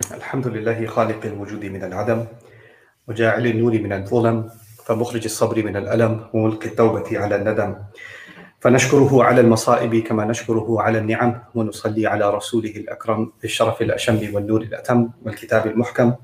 الحمد 0.00 0.46
لله 0.46 0.86
خالق 0.86 1.26
الوجود 1.26 1.64
من 1.64 1.84
العدم 1.84 2.24
وجاعل 3.08 3.46
النور 3.46 3.72
من 3.72 3.92
الظلم 3.92 4.50
فمخرج 4.84 5.24
الصبر 5.24 5.64
من 5.64 5.76
الألم 5.76 6.26
وملقي 6.34 6.66
التوبة 6.66 7.18
على 7.18 7.36
الندم. 7.36 7.76
فنشكره 8.60 9.24
على 9.24 9.40
المصائب 9.40 9.96
كما 9.96 10.24
نشكره 10.24 10.82
على 10.82 10.98
النعم 10.98 11.42
ونصلي 11.54 12.06
على 12.06 12.30
رسوله 12.30 12.70
الأكرم 12.70 13.32
بالشرف 13.42 13.82
الأشم 13.82 14.34
والنور 14.34 14.60
الأتم 14.62 15.08
والكتاب 15.22 15.66
المحكم. 15.66 16.14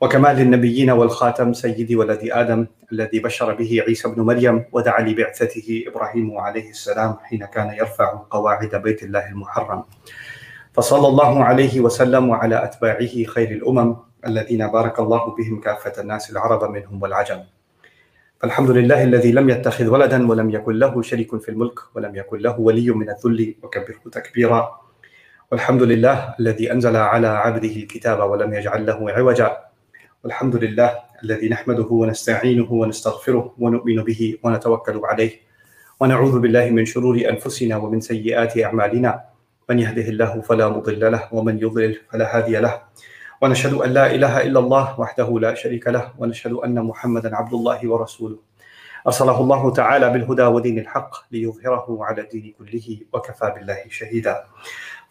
وكمال 0.00 0.40
النبيين 0.40 0.90
والخاتم 0.90 1.52
سيدي 1.52 1.96
ولد 1.96 2.20
آدم 2.22 2.66
الذي 2.92 3.20
بشر 3.20 3.54
به 3.54 3.82
عيسى 3.88 4.08
بن 4.08 4.22
مريم 4.22 4.64
ودعا 4.72 5.00
لبعثته 5.00 5.84
إبراهيم 5.86 6.38
عليه 6.38 6.70
السلام 6.70 7.16
حين 7.22 7.44
كان 7.44 7.70
يرفع 7.74 8.22
قواعد 8.30 8.76
بيت 8.76 9.02
الله 9.02 9.28
المحرم. 9.28 9.84
فصلى 10.76 11.08
الله 11.08 11.44
عليه 11.44 11.80
وسلم 11.80 12.28
وعلى 12.28 12.64
أتباعه 12.64 13.24
خير 13.24 13.50
الأمم 13.50 13.96
الذين 14.26 14.66
بارك 14.66 15.00
الله 15.00 15.34
بهم 15.34 15.60
كافة 15.60 16.02
الناس 16.02 16.30
العرب 16.30 16.70
منهم 16.70 17.02
والعجم. 17.02 17.40
فالحمد 18.40 18.70
لله 18.70 19.02
الذي 19.04 19.32
لم 19.32 19.50
يتخذ 19.50 19.86
ولدا 19.88 20.30
ولم 20.30 20.50
يكن 20.50 20.72
له 20.72 21.02
شريك 21.02 21.36
في 21.36 21.48
الملك 21.48 21.78
ولم 21.94 22.16
يكن 22.16 22.38
له 22.38 22.60
ولي 22.60 22.90
من 22.90 23.08
الذل 23.10 23.54
وكبره 23.62 24.10
تكبيرا. 24.12 24.80
والحمد 25.52 25.82
لله 25.82 26.34
الذي 26.40 26.72
أنزل 26.72 26.96
على 26.96 27.28
عبده 27.28 27.76
الكتاب 27.76 28.30
ولم 28.30 28.54
يجعل 28.54 28.86
له 28.86 29.10
عوجا. 29.10 29.58
والحمد 30.24 30.56
لله 30.56 30.90
الذي 31.24 31.48
نحمده 31.48 31.88
ونستعينه 31.90 32.72
ونستغفره 32.72 33.54
ونؤمن 33.58 34.04
به 34.04 34.38
ونتوكل 34.42 35.00
عليه. 35.04 35.32
ونعوذ 36.00 36.38
بالله 36.38 36.70
من 36.70 36.84
شرور 36.84 37.16
أنفسنا 37.30 37.76
ومن 37.76 38.00
سيئات 38.00 38.58
أعمالنا. 38.58 39.35
من 39.70 39.78
يهده 39.78 40.02
الله 40.02 40.40
فلا 40.40 40.68
مضل 40.68 41.12
له 41.12 41.28
ومن 41.32 41.58
يضلل 41.58 42.00
فلا 42.10 42.36
هادي 42.36 42.56
له. 42.56 42.82
ونشهد 43.42 43.74
أن 43.74 43.90
لا 43.90 44.14
إله 44.14 44.46
إلا 44.46 44.60
الله 44.60 45.00
وحده 45.00 45.38
لا 45.40 45.54
شريك 45.54 45.88
له 45.88 46.12
ونشهد 46.18 46.52
أن 46.52 46.82
محمدا 46.82 47.36
عبد 47.36 47.54
الله 47.54 47.88
ورسوله. 47.88 48.38
أرسله 49.06 49.40
الله 49.40 49.72
تعالى 49.72 50.10
بالهدى 50.10 50.42
ودين 50.42 50.78
الحق 50.78 51.10
ليظهره 51.32 51.98
على 52.00 52.20
الدين 52.22 52.54
كله 52.58 52.98
وكفى 53.12 53.52
بالله 53.54 53.78
شهيدا. 53.90 54.44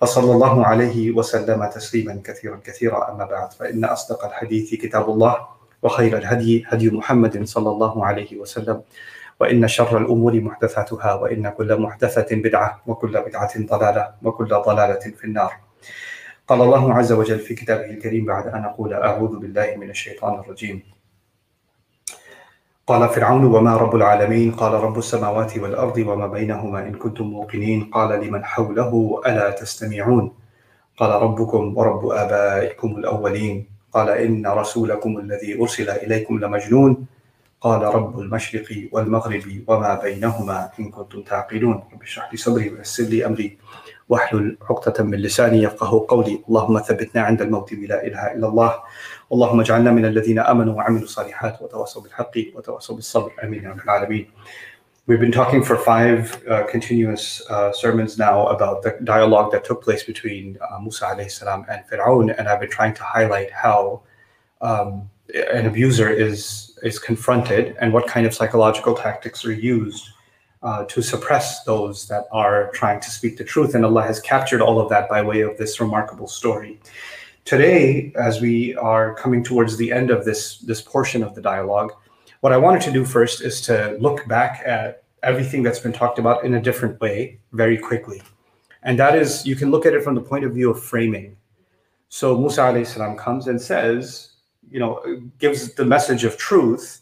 فصلى 0.02 0.32
الله 0.32 0.66
عليه 0.66 1.12
وسلم 1.12 1.66
تسليما 1.66 2.22
كثيرا 2.24 2.60
كثيرا. 2.64 3.12
أما 3.12 3.26
بعد 3.26 3.54
فإن 3.54 3.86
أصدق 3.86 4.26
الحديث 4.26 4.74
كتاب 4.76 5.10
الله 5.10 5.36
وخير 5.84 6.18
الهدي 6.18 6.64
هدي 6.68 6.92
محمد 6.92 7.44
صلى 7.44 7.70
الله 7.70 8.06
عليه 8.06 8.38
وسلم. 8.40 8.82
وإن 9.40 9.68
شر 9.68 9.98
الأمور 9.98 10.42
محدثاتها 10.42 11.14
وإن 11.14 11.50
كل 11.50 11.80
محدثة 11.82 12.36
بدعة 12.36 12.82
وكل 12.88 13.22
بدعة 13.22 13.52
ضلالة 13.60 14.12
وكل 14.24 14.48
ضلالة 14.48 15.04
في 15.18 15.24
النار. 15.24 15.54
قال 16.48 16.62
الله 16.62 16.94
عز 16.94 17.12
وجل 17.12 17.40
في 17.40 17.56
كتابه 17.56 17.86
الكريم 17.86 18.26
بعد 18.26 18.48
أن 18.48 18.64
أقول 18.64 18.94
أعوذ 18.94 19.40
بالله 19.40 19.76
من 19.78 19.90
الشيطان 19.90 20.40
الرجيم. 20.40 20.84
قال 22.88 23.10
فرعون 23.10 23.46
وما 23.46 23.78
رب 23.78 23.96
العالمين؟ 23.96 24.52
قال 24.52 24.74
رب 24.74 24.98
السماوات 24.98 25.58
والأرض 25.58 25.98
وما 25.98 26.28
بينهما 26.28 26.80
إن 26.80 26.94
كنتم 26.94 27.26
موقنين. 27.26 27.84
قال 27.84 28.26
لمن 28.28 28.46
حوله 28.46 29.22
ألا 29.26 29.50
تستمعون؟ 29.50 30.34
قال 30.98 31.22
ربكم 31.22 31.78
ورب 31.78 32.06
آبائكم 32.06 32.96
الأولين. 32.98 33.68
قال 33.92 34.10
إن 34.10 34.48
رسولكم 34.48 35.18
الذي 35.18 35.62
أرسل 35.62 35.90
إليكم 35.90 36.40
لمجنون. 36.40 37.06
قال 37.66 37.82
رب 37.82 38.20
المشرق 38.20 38.70
والمغرب 38.92 39.64
وما 39.68 39.94
بينهما 39.96 40.70
إن 40.80 40.92
كنتم 40.92 41.22
تعقلون. 41.22 41.84
رب 41.94 42.02
اشرح 42.04 42.32
لي 42.32 42.38
صدري 42.38 42.70
ويسر 42.70 43.04
لي 43.04 43.26
أمري. 43.26 43.58
واحلل 44.10 44.58
عقدة 44.70 45.04
من 45.04 45.18
لساني 45.18 45.64
يفقه 45.64 46.06
قولي. 46.10 46.44
اللهم 46.50 46.80
ثبتنا 46.80 47.22
عند 47.22 47.42
الموت 47.42 47.74
بلا 47.74 48.08
إله 48.08 48.34
إلا 48.34 48.48
الله. 48.48 48.74
اللهم 49.34 49.60
اجعلنا 49.60 49.92
من 49.92 50.06
الذين 50.06 50.40
آمنوا 50.40 50.74
وعملوا 50.74 51.04
الصالحات 51.04 51.62
وتواصوا 51.62 52.02
بالحق 52.02 52.36
وتواصوا 52.56 52.96
بالصبر. 52.96 53.32
آمين 53.44 53.64
يا 53.64 53.70
رب 53.70 53.80
العالمين. 53.80 54.28
We've 55.08 55.20
been 55.20 55.38
talking 55.42 55.64
for 55.64 55.78
five 55.78 56.22
uh, 56.48 56.64
continuous 56.74 57.26
uh, 57.50 57.72
sermons 57.72 58.18
now 58.28 58.38
about 58.56 58.84
the 58.84 58.92
dialogue 59.04 59.52
that 59.54 59.64
took 59.64 59.80
place 59.84 60.04
between 60.04 60.58
uh, 60.62 60.80
Musa 60.80 61.08
and 61.08 61.82
Fir'aun, 61.90 62.26
and 62.38 62.48
I've 62.48 62.60
been 62.60 62.76
trying 62.80 62.96
to 63.00 63.04
highlight 63.04 63.52
how 63.52 64.02
um, 64.62 65.10
an 65.34 65.66
abuser 65.66 66.10
is 66.10 66.78
is 66.84 67.00
confronted 67.00 67.76
and 67.80 67.94
what 67.94 68.08
kind 68.08 68.26
of 68.28 68.34
psychological 68.34 68.94
tactics 68.94 69.44
are 69.46 69.54
used 69.54 70.10
uh, 70.62 70.86
to 70.86 71.02
suppress 71.02 71.64
those 71.64 72.08
that 72.08 72.26
are 72.32 72.70
trying 72.72 73.00
to 73.00 73.10
speak 73.10 73.38
the 73.38 73.44
truth. 73.44 73.76
And 73.76 73.86
Allah 73.86 74.04
has 74.04 74.20
captured 74.20 74.62
all 74.62 74.80
of 74.80 74.90
that 74.90 75.10
by 75.10 75.22
way 75.22 75.42
of 75.42 75.58
this 75.58 75.80
remarkable 75.80 76.28
story. 76.28 76.80
Today, 77.44 78.12
as 78.16 78.42
we 78.42 78.76
are 78.76 79.14
coming 79.16 79.44
towards 79.44 79.78
the 79.78 79.92
end 79.92 80.10
of 80.10 80.26
this 80.26 80.60
this 80.60 80.82
portion 80.82 81.24
of 81.24 81.36
the 81.36 81.42
dialogue, 81.42 81.92
what 82.42 82.54
I 82.54 82.58
wanted 82.58 82.82
to 82.84 82.92
do 82.92 83.06
first 83.06 83.42
is 83.42 83.62
to 83.62 83.98
look 84.00 84.28
back 84.28 84.62
at 84.66 85.04
everything 85.24 85.64
that's 85.64 85.80
been 85.80 85.94
talked 85.94 86.20
about 86.20 86.46
in 86.46 86.54
a 86.54 86.62
different 86.62 87.00
way 87.02 87.40
very 87.52 87.78
quickly. 87.78 88.22
And 88.84 89.00
that 89.00 89.16
is, 89.16 89.46
you 89.46 89.56
can 89.56 89.72
look 89.72 89.86
at 89.88 89.94
it 89.94 90.04
from 90.04 90.14
the 90.14 90.22
point 90.22 90.46
of 90.46 90.54
view 90.54 90.70
of 90.70 90.82
framing. 90.82 91.36
So 92.10 92.38
Musa 92.38 92.62
alayhi 92.62 92.86
salam 92.86 93.18
comes 93.18 93.48
and 93.48 93.60
says, 93.60 94.35
you 94.70 94.80
know, 94.80 95.02
gives 95.40 95.74
the 95.74 95.86
message 95.86 96.24
of 96.24 96.38
truth, 96.38 97.02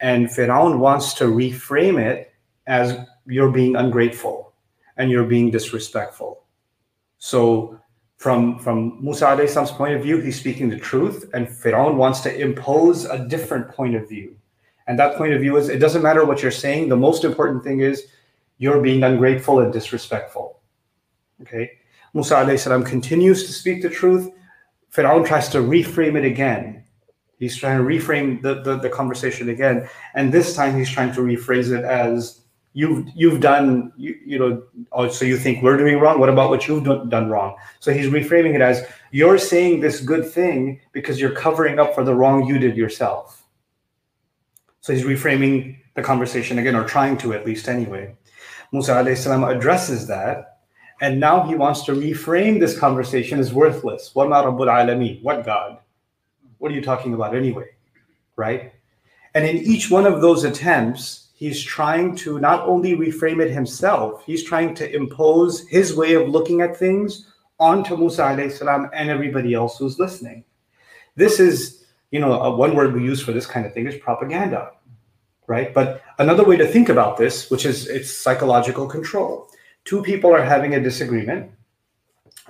and 0.00 0.28
Firaun 0.28 0.78
wants 0.78 1.14
to 1.14 1.24
reframe 1.24 2.00
it 2.00 2.32
as 2.66 2.96
you're 3.26 3.50
being 3.50 3.76
ungrateful 3.76 4.52
and 4.96 5.10
you're 5.10 5.24
being 5.24 5.50
disrespectful. 5.50 6.44
So 7.18 7.78
from 8.16 8.58
from 8.58 9.02
Musa 9.02 9.26
alayhi 9.26 9.76
point 9.76 9.94
of 9.94 10.02
view, 10.02 10.20
he's 10.20 10.38
speaking 10.38 10.68
the 10.68 10.78
truth, 10.78 11.30
and 11.34 11.48
Firaun 11.48 11.96
wants 11.96 12.20
to 12.20 12.38
impose 12.38 13.06
a 13.06 13.26
different 13.28 13.68
point 13.70 13.94
of 13.94 14.08
view. 14.08 14.36
And 14.86 14.98
that 14.98 15.16
point 15.16 15.32
of 15.32 15.40
view 15.40 15.56
is 15.56 15.68
it 15.68 15.78
doesn't 15.78 16.02
matter 16.02 16.24
what 16.24 16.42
you're 16.42 16.50
saying. 16.50 16.88
The 16.88 16.96
most 16.96 17.24
important 17.24 17.64
thing 17.64 17.80
is 17.80 18.06
you're 18.58 18.82
being 18.82 19.02
ungrateful 19.02 19.60
and 19.60 19.72
disrespectful. 19.72 20.60
Okay. 21.42 21.78
Musa 22.12 22.34
alayhi 22.34 22.86
continues 22.86 23.46
to 23.46 23.52
speak 23.52 23.82
the 23.82 23.88
truth. 23.88 24.30
Firaun 24.92 25.24
tries 25.24 25.48
to 25.50 25.58
reframe 25.58 26.16
it 26.16 26.24
again. 26.24 26.84
He's 27.40 27.56
trying 27.56 27.78
to 27.78 27.84
reframe 27.84 28.40
the, 28.42 28.62
the, 28.62 28.76
the 28.76 28.88
conversation 28.88 29.48
again. 29.48 29.88
And 30.14 30.32
this 30.32 30.54
time 30.54 30.78
he's 30.78 30.90
trying 30.90 31.12
to 31.14 31.20
rephrase 31.20 31.76
it 31.76 31.84
as 31.84 32.42
you've 32.72 33.08
you've 33.16 33.40
done 33.40 33.92
you, 33.96 34.16
you 34.24 34.38
know 34.38 34.62
oh, 34.92 35.08
so 35.08 35.24
you 35.24 35.36
think 35.36 35.60
we're 35.60 35.76
doing 35.76 35.98
wrong 35.98 36.20
what 36.20 36.28
about 36.28 36.50
what 36.50 36.68
you've 36.68 36.84
done, 36.84 37.28
wrong 37.28 37.56
so 37.80 37.92
he's 37.92 38.06
reframing 38.06 38.54
it 38.54 38.60
as 38.60 38.86
you're 39.10 39.38
saying 39.38 39.80
this 39.80 39.98
good 40.00 40.24
thing 40.24 40.80
because 40.92 41.20
you're 41.20 41.32
covering 41.32 41.80
up 41.80 41.92
for 41.96 42.04
the 42.04 42.14
wrong 42.14 42.46
you 42.46 42.60
did 42.60 42.76
yourself 42.76 43.40
so 44.80 44.92
he's 44.92 45.04
reframing 45.04 45.78
the 45.94 46.02
conversation 46.02 46.58
again, 46.58 46.74
or 46.74 46.84
trying 46.84 47.18
to 47.18 47.34
at 47.34 47.44
least 47.44 47.68
anyway. 47.68 48.14
Musa 48.72 49.16
salam 49.16 49.44
addresses 49.44 50.06
that, 50.06 50.60
and 51.00 51.20
now 51.20 51.42
he 51.42 51.54
wants 51.54 51.82
to 51.84 51.92
reframe 51.92 52.60
this 52.60 52.78
conversation 52.78 53.38
as 53.38 53.52
worthless. 53.52 54.14
What 54.14 54.28
Rabbul 54.28 54.68
Alameen? 54.68 55.22
What 55.22 55.44
God? 55.44 55.78
What 56.60 56.70
are 56.70 56.74
you 56.74 56.82
talking 56.82 57.14
about 57.14 57.34
anyway? 57.34 57.70
Right? 58.36 58.72
And 59.34 59.44
in 59.44 59.56
each 59.58 59.90
one 59.90 60.06
of 60.06 60.20
those 60.20 60.44
attempts, 60.44 61.30
he's 61.34 61.60
trying 61.62 62.14
to 62.16 62.38
not 62.38 62.68
only 62.68 62.96
reframe 62.96 63.44
it 63.44 63.50
himself, 63.50 64.22
he's 64.24 64.44
trying 64.44 64.74
to 64.76 64.94
impose 64.94 65.66
his 65.68 65.96
way 65.96 66.14
of 66.14 66.28
looking 66.28 66.60
at 66.60 66.76
things 66.76 67.32
onto 67.58 67.96
Musa 67.96 68.50
salam 68.50 68.88
and 68.94 69.10
everybody 69.10 69.54
else 69.54 69.78
who's 69.78 69.98
listening. 69.98 70.44
This 71.16 71.40
is 71.40 71.80
you 72.10 72.18
know, 72.18 72.40
uh, 72.40 72.54
one 72.54 72.74
word 72.74 72.92
we 72.92 73.02
use 73.02 73.20
for 73.20 73.32
this 73.32 73.46
kind 73.46 73.64
of 73.66 73.72
thing 73.72 73.86
is 73.86 73.96
propaganda, 73.96 74.72
right? 75.46 75.72
But 75.72 76.02
another 76.18 76.44
way 76.44 76.56
to 76.56 76.66
think 76.66 76.88
about 76.88 77.16
this, 77.16 77.50
which 77.50 77.64
is 77.64 77.86
it's 77.86 78.10
psychological 78.10 78.86
control. 78.86 79.48
Two 79.84 80.02
people 80.02 80.32
are 80.34 80.42
having 80.42 80.74
a 80.74 80.80
disagreement. 80.80 81.50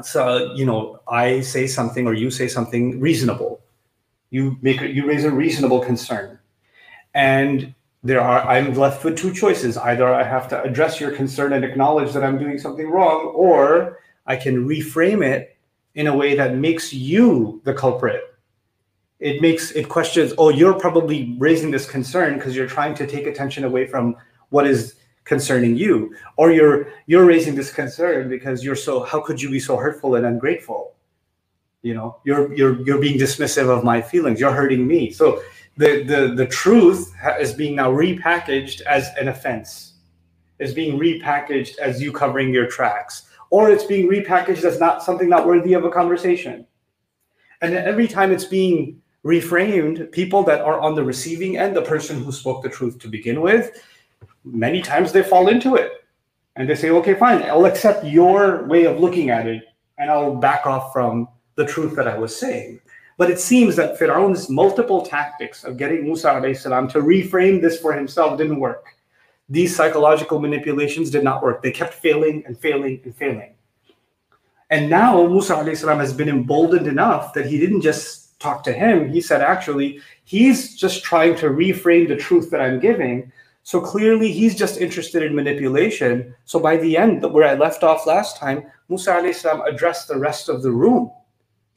So, 0.02 0.54
you 0.54 0.64
know, 0.64 1.00
I 1.08 1.40
say 1.40 1.66
something 1.66 2.06
or 2.06 2.14
you 2.14 2.30
say 2.30 2.48
something 2.48 3.00
reasonable. 3.00 3.60
You 4.30 4.56
make 4.62 4.80
you 4.80 5.06
raise 5.06 5.24
a 5.24 5.30
reasonable 5.30 5.80
concern. 5.80 6.38
And 7.14 7.74
there 8.02 8.20
are 8.20 8.46
I'm 8.46 8.74
left 8.74 9.04
with 9.04 9.18
two 9.18 9.34
choices. 9.34 9.76
Either 9.76 10.12
I 10.12 10.22
have 10.22 10.48
to 10.48 10.62
address 10.62 11.00
your 11.00 11.10
concern 11.10 11.52
and 11.52 11.64
acknowledge 11.64 12.12
that 12.12 12.24
I'm 12.24 12.38
doing 12.38 12.58
something 12.58 12.88
wrong, 12.88 13.26
or 13.34 13.98
I 14.26 14.36
can 14.36 14.66
reframe 14.66 15.24
it 15.24 15.56
in 15.94 16.06
a 16.06 16.16
way 16.16 16.36
that 16.36 16.54
makes 16.54 16.92
you 16.92 17.60
the 17.64 17.74
culprit 17.74 18.22
it 19.20 19.42
makes 19.42 19.70
it 19.72 19.88
questions 19.88 20.32
oh 20.38 20.48
you're 20.48 20.74
probably 20.74 21.36
raising 21.38 21.70
this 21.70 21.88
concern 21.88 22.34
because 22.34 22.56
you're 22.56 22.66
trying 22.66 22.94
to 22.94 23.06
take 23.06 23.26
attention 23.26 23.64
away 23.64 23.86
from 23.86 24.16
what 24.48 24.66
is 24.66 24.96
concerning 25.24 25.76
you 25.76 26.14
or 26.36 26.50
you're 26.50 26.92
you're 27.06 27.26
raising 27.26 27.54
this 27.54 27.72
concern 27.72 28.28
because 28.28 28.64
you're 28.64 28.74
so 28.74 29.02
how 29.02 29.20
could 29.20 29.40
you 29.40 29.50
be 29.50 29.60
so 29.60 29.76
hurtful 29.76 30.14
and 30.14 30.26
ungrateful 30.26 30.94
you 31.82 31.94
know 31.94 32.18
you're 32.24 32.52
you're 32.54 32.80
you're 32.86 33.00
being 33.00 33.18
dismissive 33.18 33.68
of 33.68 33.84
my 33.84 34.00
feelings. 34.00 34.40
You're 34.40 34.52
hurting 34.52 34.86
me. 34.86 35.10
So 35.10 35.42
the 35.76 36.02
the 36.02 36.34
the 36.34 36.46
truth 36.46 37.12
is 37.38 37.54
being 37.54 37.76
now 37.76 37.90
repackaged 37.90 38.82
as 38.82 39.08
an 39.18 39.28
offense. 39.28 39.94
Is 40.58 40.74
being 40.74 40.98
repackaged 40.98 41.78
as 41.78 42.02
you 42.02 42.12
covering 42.12 42.52
your 42.52 42.66
tracks. 42.66 43.22
Or 43.48 43.70
it's 43.70 43.84
being 43.84 44.08
repackaged 44.08 44.64
as 44.64 44.78
not 44.78 45.02
something 45.02 45.28
not 45.28 45.46
worthy 45.46 45.72
of 45.72 45.84
a 45.84 45.90
conversation. 45.90 46.66
And 47.62 47.74
every 47.74 48.06
time 48.06 48.30
it's 48.30 48.44
being 48.44 49.00
reframed, 49.24 50.12
people 50.12 50.42
that 50.44 50.60
are 50.60 50.80
on 50.80 50.94
the 50.94 51.04
receiving 51.04 51.56
end, 51.56 51.76
the 51.76 51.82
person 51.82 52.22
who 52.22 52.32
spoke 52.32 52.62
the 52.62 52.68
truth 52.68 52.98
to 53.00 53.08
begin 53.08 53.40
with, 53.40 53.82
many 54.44 54.80
times 54.80 55.12
they 55.12 55.22
fall 55.22 55.48
into 55.48 55.76
it. 55.76 56.04
And 56.56 56.68
they 56.68 56.74
say, 56.74 56.90
okay, 56.90 57.14
fine, 57.14 57.42
I'll 57.42 57.66
accept 57.66 58.04
your 58.04 58.64
way 58.66 58.84
of 58.84 59.00
looking 59.00 59.30
at 59.30 59.46
it 59.46 59.64
and 59.98 60.10
I'll 60.10 60.34
back 60.34 60.66
off 60.66 60.92
from 60.92 61.28
the 61.60 61.66
truth 61.66 61.94
that 61.94 62.08
I 62.08 62.18
was 62.18 62.34
saying. 62.34 62.80
But 63.18 63.30
it 63.30 63.38
seems 63.38 63.76
that 63.76 63.98
Fir'aun's 63.98 64.48
multiple 64.48 65.02
tactics 65.04 65.62
of 65.62 65.76
getting 65.76 66.04
Musa 66.04 66.54
salam 66.54 66.88
to 66.88 67.00
reframe 67.00 67.60
this 67.60 67.78
for 67.78 67.92
himself 67.92 68.38
didn't 68.38 68.60
work. 68.60 68.86
These 69.50 69.76
psychological 69.76 70.40
manipulations 70.40 71.10
did 71.10 71.22
not 71.22 71.42
work. 71.42 71.62
They 71.62 71.70
kept 71.70 71.92
failing 71.92 72.42
and 72.46 72.58
failing 72.58 73.00
and 73.04 73.14
failing. 73.14 73.52
And 74.70 74.88
now 74.88 75.26
Musa 75.26 75.76
salam 75.76 75.98
has 75.98 76.14
been 76.14 76.30
emboldened 76.30 76.86
enough 76.86 77.34
that 77.34 77.44
he 77.44 77.58
didn't 77.58 77.82
just 77.82 78.40
talk 78.40 78.64
to 78.64 78.72
him. 78.72 79.10
He 79.10 79.20
said, 79.20 79.42
actually, 79.42 80.00
he's 80.24 80.74
just 80.74 81.04
trying 81.04 81.36
to 81.36 81.50
reframe 81.50 82.08
the 82.08 82.16
truth 82.16 82.50
that 82.50 82.62
I'm 82.62 82.80
giving. 82.80 83.30
So 83.64 83.82
clearly, 83.82 84.32
he's 84.32 84.56
just 84.56 84.80
interested 84.80 85.22
in 85.22 85.34
manipulation. 85.34 86.34
So 86.46 86.58
by 86.58 86.78
the 86.78 86.96
end, 86.96 87.22
where 87.30 87.46
I 87.46 87.54
left 87.54 87.82
off 87.82 88.06
last 88.06 88.38
time, 88.38 88.64
Musa 88.88 89.32
salam 89.34 89.60
addressed 89.62 90.08
the 90.08 90.18
rest 90.18 90.48
of 90.48 90.62
the 90.62 90.70
room, 90.70 91.10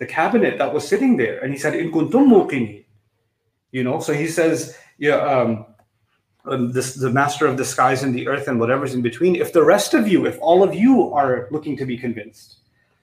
the 0.03 0.13
cabinet 0.21 0.57
that 0.57 0.73
was 0.73 0.83
sitting 0.94 1.13
there, 1.23 1.38
and 1.41 1.50
he 1.53 1.59
said, 1.63 1.73
"In 1.75 1.91
kuntum 1.95 2.25
muqini." 2.33 2.85
You 3.71 3.83
know, 3.88 3.97
so 4.05 4.11
he 4.13 4.27
says, 4.27 4.57
"Yeah, 4.97 5.19
um, 5.35 5.51
um, 6.51 6.71
this, 6.75 6.88
the 7.05 7.13
master 7.21 7.45
of 7.51 7.55
the 7.57 7.67
skies 7.73 8.03
and 8.03 8.13
the 8.13 8.27
earth 8.31 8.47
and 8.50 8.59
whatever's 8.59 8.94
in 8.97 9.01
between. 9.01 9.33
If 9.45 9.50
the 9.53 9.67
rest 9.75 9.94
of 10.00 10.03
you, 10.11 10.19
if 10.31 10.38
all 10.47 10.61
of 10.67 10.71
you 10.83 10.94
are 11.19 11.47
looking 11.51 11.75
to 11.77 11.85
be 11.85 11.97
convinced." 12.05 12.50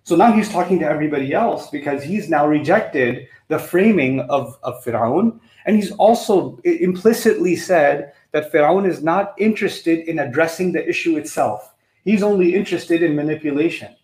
So 0.08 0.17
now 0.17 0.32
he's 0.32 0.50
talking 0.50 0.79
to 0.81 0.87
everybody 0.94 1.32
else 1.32 1.70
because 1.70 2.02
he's 2.02 2.29
now 2.29 2.44
rejected 2.47 3.29
the 3.49 3.58
framing 3.58 4.20
of, 4.37 4.58
of 4.62 4.82
Firaun. 4.82 5.38
And 5.67 5.76
he's 5.76 5.93
also 5.93 6.58
implicitly 6.64 7.55
said 7.55 8.12
that 8.32 8.50
Firaun 8.50 8.88
is 8.88 9.02
not 9.02 9.35
interested 9.38 9.99
in 10.08 10.19
addressing 10.19 10.73
the 10.73 10.88
issue 10.88 11.17
itself. 11.17 11.75
He's 12.02 12.23
only 12.23 12.55
interested 12.55 13.02
in 13.02 13.14
manipulation. 13.14 13.94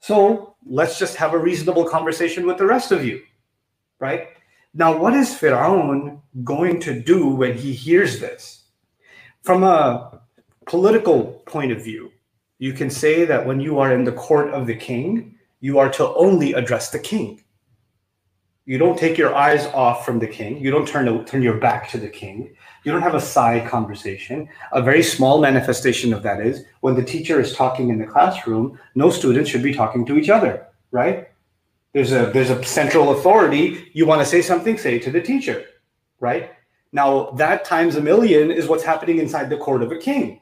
So 0.00 0.56
let's 0.66 0.98
just 0.98 1.16
have 1.16 1.34
a 1.34 1.38
reasonable 1.38 1.84
conversation 1.84 2.46
with 2.46 2.58
the 2.58 2.66
rest 2.66 2.90
of 2.90 3.04
you, 3.04 3.22
right? 3.98 4.28
Now, 4.72 4.96
what 4.96 5.14
is 5.14 5.30
Firaun 5.30 6.20
going 6.44 6.80
to 6.80 6.98
do 7.00 7.28
when 7.28 7.56
he 7.56 7.72
hears 7.72 8.18
this? 8.18 8.64
From 9.42 9.62
a 9.62 10.20
political 10.66 11.42
point 11.46 11.72
of 11.72 11.82
view, 11.82 12.12
you 12.58 12.72
can 12.72 12.90
say 12.90 13.24
that 13.24 13.44
when 13.44 13.60
you 13.60 13.78
are 13.78 13.92
in 13.92 14.04
the 14.04 14.12
court 14.12 14.50
of 14.50 14.66
the 14.66 14.74
king, 14.74 15.34
you 15.60 15.78
are 15.78 15.90
to 15.90 16.14
only 16.14 16.52
address 16.54 16.90
the 16.90 16.98
king. 16.98 17.42
You 18.70 18.78
don't 18.78 18.96
take 18.96 19.18
your 19.18 19.34
eyes 19.34 19.66
off 19.74 20.06
from 20.06 20.20
the 20.20 20.28
king. 20.28 20.60
You 20.60 20.70
don't 20.70 20.86
turn, 20.86 21.24
turn 21.24 21.42
your 21.42 21.56
back 21.56 21.90
to 21.90 21.98
the 21.98 22.08
king. 22.08 22.54
You 22.84 22.92
don't 22.92 23.02
have 23.02 23.16
a 23.16 23.20
side 23.20 23.68
conversation. 23.68 24.48
A 24.70 24.80
very 24.80 25.02
small 25.02 25.40
manifestation 25.40 26.14
of 26.14 26.22
that 26.22 26.40
is 26.40 26.62
when 26.78 26.94
the 26.94 27.02
teacher 27.02 27.40
is 27.40 27.52
talking 27.52 27.88
in 27.88 27.98
the 27.98 28.06
classroom, 28.06 28.78
no 28.94 29.10
students 29.10 29.50
should 29.50 29.64
be 29.64 29.74
talking 29.74 30.06
to 30.06 30.16
each 30.16 30.28
other, 30.28 30.68
right? 30.92 31.30
There's 31.94 32.12
a 32.12 32.30
there's 32.32 32.50
a 32.50 32.62
central 32.62 33.10
authority. 33.10 33.90
You 33.92 34.06
want 34.06 34.20
to 34.20 34.24
say 34.24 34.40
something, 34.40 34.78
say 34.78 34.94
it 34.98 35.02
to 35.02 35.10
the 35.10 35.20
teacher, 35.20 35.64
right? 36.20 36.52
Now 36.92 37.32
that 37.32 37.64
times 37.64 37.96
a 37.96 38.00
million 38.00 38.52
is 38.52 38.68
what's 38.68 38.84
happening 38.84 39.18
inside 39.18 39.50
the 39.50 39.56
court 39.56 39.82
of 39.82 39.90
a 39.90 39.98
king 39.98 40.40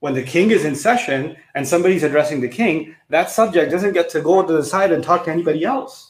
when 0.00 0.14
the 0.14 0.22
king 0.22 0.52
is 0.52 0.64
in 0.64 0.74
session 0.74 1.36
and 1.54 1.68
somebody's 1.68 2.02
addressing 2.04 2.40
the 2.40 2.48
king, 2.48 2.94
that 3.10 3.30
subject 3.30 3.70
doesn't 3.70 3.92
get 3.92 4.08
to 4.08 4.22
go 4.22 4.42
to 4.42 4.52
the 4.54 4.64
side 4.64 4.92
and 4.92 5.04
talk 5.04 5.24
to 5.24 5.30
anybody 5.30 5.64
else. 5.64 6.07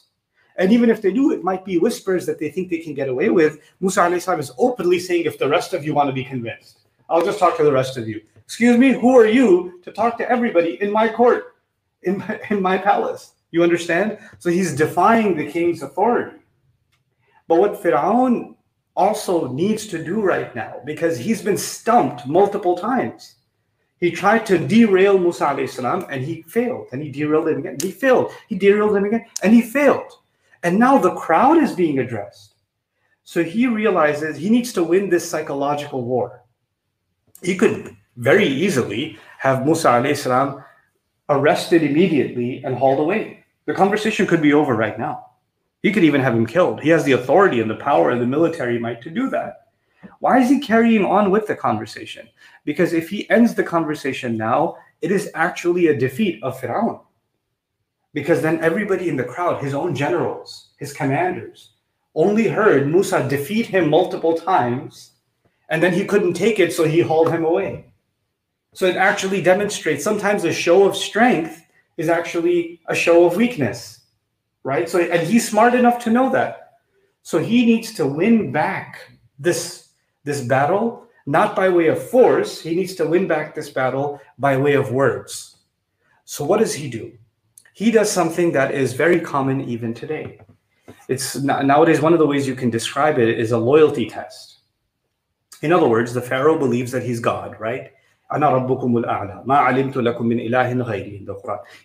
And 0.59 0.71
even 0.71 0.89
if 0.89 1.01
they 1.01 1.11
do, 1.11 1.31
it 1.31 1.43
might 1.43 1.65
be 1.65 1.77
whispers 1.77 2.25
that 2.27 2.37
they 2.37 2.49
think 2.49 2.69
they 2.69 2.79
can 2.79 2.93
get 2.93 3.09
away 3.09 3.29
with. 3.29 3.59
Musa 3.79 4.05
is 4.07 4.51
openly 4.57 4.99
saying, 4.99 5.23
if 5.25 5.39
the 5.39 5.47
rest 5.47 5.73
of 5.73 5.83
you 5.83 5.93
want 5.95 6.07
to 6.09 6.13
be 6.13 6.23
convinced, 6.23 6.79
I'll 7.09 7.25
just 7.25 7.39
talk 7.39 7.57
to 7.57 7.63
the 7.63 7.71
rest 7.71 7.97
of 7.97 8.07
you. 8.07 8.21
Excuse 8.43 8.77
me, 8.77 8.91
who 8.91 9.17
are 9.17 9.27
you 9.27 9.79
to 9.83 9.91
talk 9.91 10.17
to 10.17 10.29
everybody 10.29 10.81
in 10.81 10.91
my 10.91 11.07
court, 11.07 11.55
in 12.03 12.19
my, 12.19 12.39
in 12.49 12.61
my 12.61 12.77
palace? 12.77 13.33
You 13.51 13.63
understand? 13.63 14.19
So 14.37 14.51
he's 14.51 14.75
defying 14.75 15.35
the 15.35 15.49
king's 15.49 15.81
authority. 15.81 16.37
But 17.47 17.59
what 17.59 17.81
Firaun 17.81 18.55
also 18.95 19.47
needs 19.47 19.87
to 19.87 20.03
do 20.03 20.21
right 20.21 20.53
now, 20.55 20.81
because 20.85 21.17
he's 21.17 21.41
been 21.41 21.57
stumped 21.57 22.27
multiple 22.27 22.77
times 22.77 23.35
he 23.99 24.11
tried 24.11 24.45
to 24.45 24.57
derail 24.57 25.17
Musa 25.17 25.67
salam 25.67 26.05
and 26.09 26.23
he 26.23 26.41
failed. 26.43 26.87
And 26.91 27.01
he 27.01 27.11
derailed 27.11 27.49
him 27.49 27.59
again. 27.59 27.77
He 27.81 27.91
failed. 27.91 28.31
He 28.47 28.57
derailed 28.57 28.95
him 28.95 29.05
again 29.05 29.25
and 29.43 29.53
he 29.53 29.61
failed. 29.61 30.11
And 30.63 30.77
now 30.77 30.97
the 30.97 31.15
crowd 31.15 31.57
is 31.57 31.73
being 31.73 31.99
addressed. 31.99 32.55
So 33.23 33.43
he 33.43 33.67
realizes 33.67 34.37
he 34.37 34.49
needs 34.49 34.73
to 34.73 34.83
win 34.83 35.09
this 35.09 35.29
psychological 35.29 36.03
war. 36.03 36.43
He 37.41 37.55
could 37.55 37.95
very 38.17 38.47
easily 38.47 39.17
have 39.37 39.65
Musa 39.65 40.15
salam 40.15 40.63
arrested 41.29 41.83
immediately 41.83 42.61
and 42.65 42.75
hauled 42.75 42.99
away. 42.99 43.45
The 43.65 43.73
conversation 43.73 44.25
could 44.25 44.41
be 44.41 44.53
over 44.53 44.75
right 44.75 44.97
now. 44.97 45.27
He 45.83 45.93
could 45.93 46.03
even 46.03 46.21
have 46.21 46.35
him 46.35 46.45
killed. 46.45 46.81
He 46.81 46.89
has 46.89 47.03
the 47.03 47.13
authority 47.13 47.61
and 47.61 47.69
the 47.69 47.75
power 47.75 48.09
and 48.09 48.19
the 48.19 48.25
military 48.25 48.79
might 48.79 49.01
to 49.03 49.09
do 49.09 49.29
that. 49.29 49.67
Why 50.19 50.39
is 50.39 50.49
he 50.49 50.59
carrying 50.59 51.05
on 51.05 51.31
with 51.31 51.47
the 51.47 51.55
conversation? 51.55 52.27
Because 52.65 52.93
if 52.93 53.09
he 53.09 53.29
ends 53.29 53.53
the 53.53 53.63
conversation 53.63 54.35
now, 54.35 54.77
it 55.01 55.11
is 55.11 55.31
actually 55.35 55.87
a 55.87 55.97
defeat 55.97 56.41
of 56.43 56.59
Firaun. 56.59 57.01
Because 58.19 58.41
then 58.41 58.61
everybody 58.61 59.07
in 59.07 59.15
the 59.15 59.23
crowd, 59.23 59.63
his 59.63 59.73
own 59.73 59.95
generals, 59.95 60.71
his 60.77 60.91
commanders, 60.91 61.69
only 62.15 62.49
heard 62.49 62.91
Musa 62.91 63.25
defeat 63.29 63.67
him 63.67 63.89
multiple 63.89 64.33
times, 64.33 65.11
and 65.69 65.81
then 65.81 65.93
he 65.93 66.03
couldn't 66.03 66.33
take 66.33 66.59
it, 66.59 66.73
so 66.73 66.83
he 66.83 66.99
hauled 66.99 67.31
him 67.31 67.45
away. 67.45 67.85
So 68.73 68.87
it 68.87 68.97
actually 68.97 69.41
demonstrates 69.41 70.03
sometimes 70.03 70.43
a 70.43 70.51
show 70.51 70.85
of 70.85 70.97
strength 70.97 71.63
is 71.95 72.09
actually 72.09 72.81
a 72.87 72.93
show 72.93 73.25
of 73.25 73.37
weakness, 73.37 74.01
right? 74.63 74.89
So, 74.89 74.99
and 74.99 75.25
he's 75.25 75.49
smart 75.49 75.73
enough 75.73 76.03
to 76.03 76.09
know 76.09 76.29
that. 76.31 76.73
So 77.21 77.39
he 77.39 77.65
needs 77.65 77.93
to 77.93 78.05
win 78.05 78.51
back 78.51 79.11
this 79.39 79.87
this 80.25 80.41
battle 80.41 81.07
not 81.25 81.55
by 81.55 81.69
way 81.69 81.87
of 81.87 82.03
force. 82.09 82.59
He 82.59 82.75
needs 82.75 82.95
to 82.95 83.07
win 83.07 83.27
back 83.29 83.55
this 83.55 83.69
battle 83.69 84.19
by 84.37 84.57
way 84.57 84.73
of 84.73 84.91
words. 84.91 85.55
So, 86.25 86.43
what 86.43 86.59
does 86.59 86.73
he 86.73 86.89
do? 86.89 87.13
He 87.73 87.91
does 87.91 88.11
something 88.11 88.51
that 88.53 88.73
is 88.73 88.93
very 88.93 89.19
common 89.19 89.61
even 89.61 89.93
today. 89.93 90.39
It's 91.07 91.35
nowadays 91.37 92.01
one 92.01 92.13
of 92.13 92.19
the 92.19 92.27
ways 92.27 92.47
you 92.47 92.55
can 92.55 92.69
describe 92.69 93.17
it 93.19 93.39
is 93.39 93.51
a 93.51 93.57
loyalty 93.57 94.09
test. 94.09 94.59
In 95.61 95.71
other 95.73 95.87
words, 95.87 96.13
the 96.13 96.21
Pharaoh 96.21 96.57
believes 96.57 96.91
that 96.91 97.03
he's 97.03 97.19
God, 97.19 97.59
right? 97.59 97.91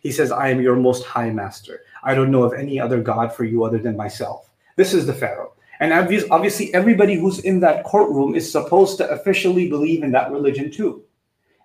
He 0.02 0.12
says, 0.12 0.30
I 0.30 0.48
am 0.48 0.60
your 0.60 0.76
most 0.76 1.04
high 1.04 1.30
master. 1.30 1.80
I 2.02 2.14
don't 2.14 2.30
know 2.30 2.42
of 2.42 2.52
any 2.52 2.78
other 2.78 3.00
God 3.00 3.32
for 3.32 3.44
you 3.44 3.64
other 3.64 3.78
than 3.78 3.96
myself. 3.96 4.50
This 4.76 4.92
is 4.92 5.06
the 5.06 5.14
Pharaoh. 5.14 5.54
And 5.80 5.92
obviously, 5.92 6.72
everybody 6.74 7.14
who's 7.14 7.38
in 7.40 7.60
that 7.60 7.84
courtroom 7.84 8.34
is 8.34 8.50
supposed 8.50 8.98
to 8.98 9.08
officially 9.10 9.68
believe 9.70 10.02
in 10.02 10.12
that 10.12 10.30
religion 10.30 10.70
too. 10.70 11.02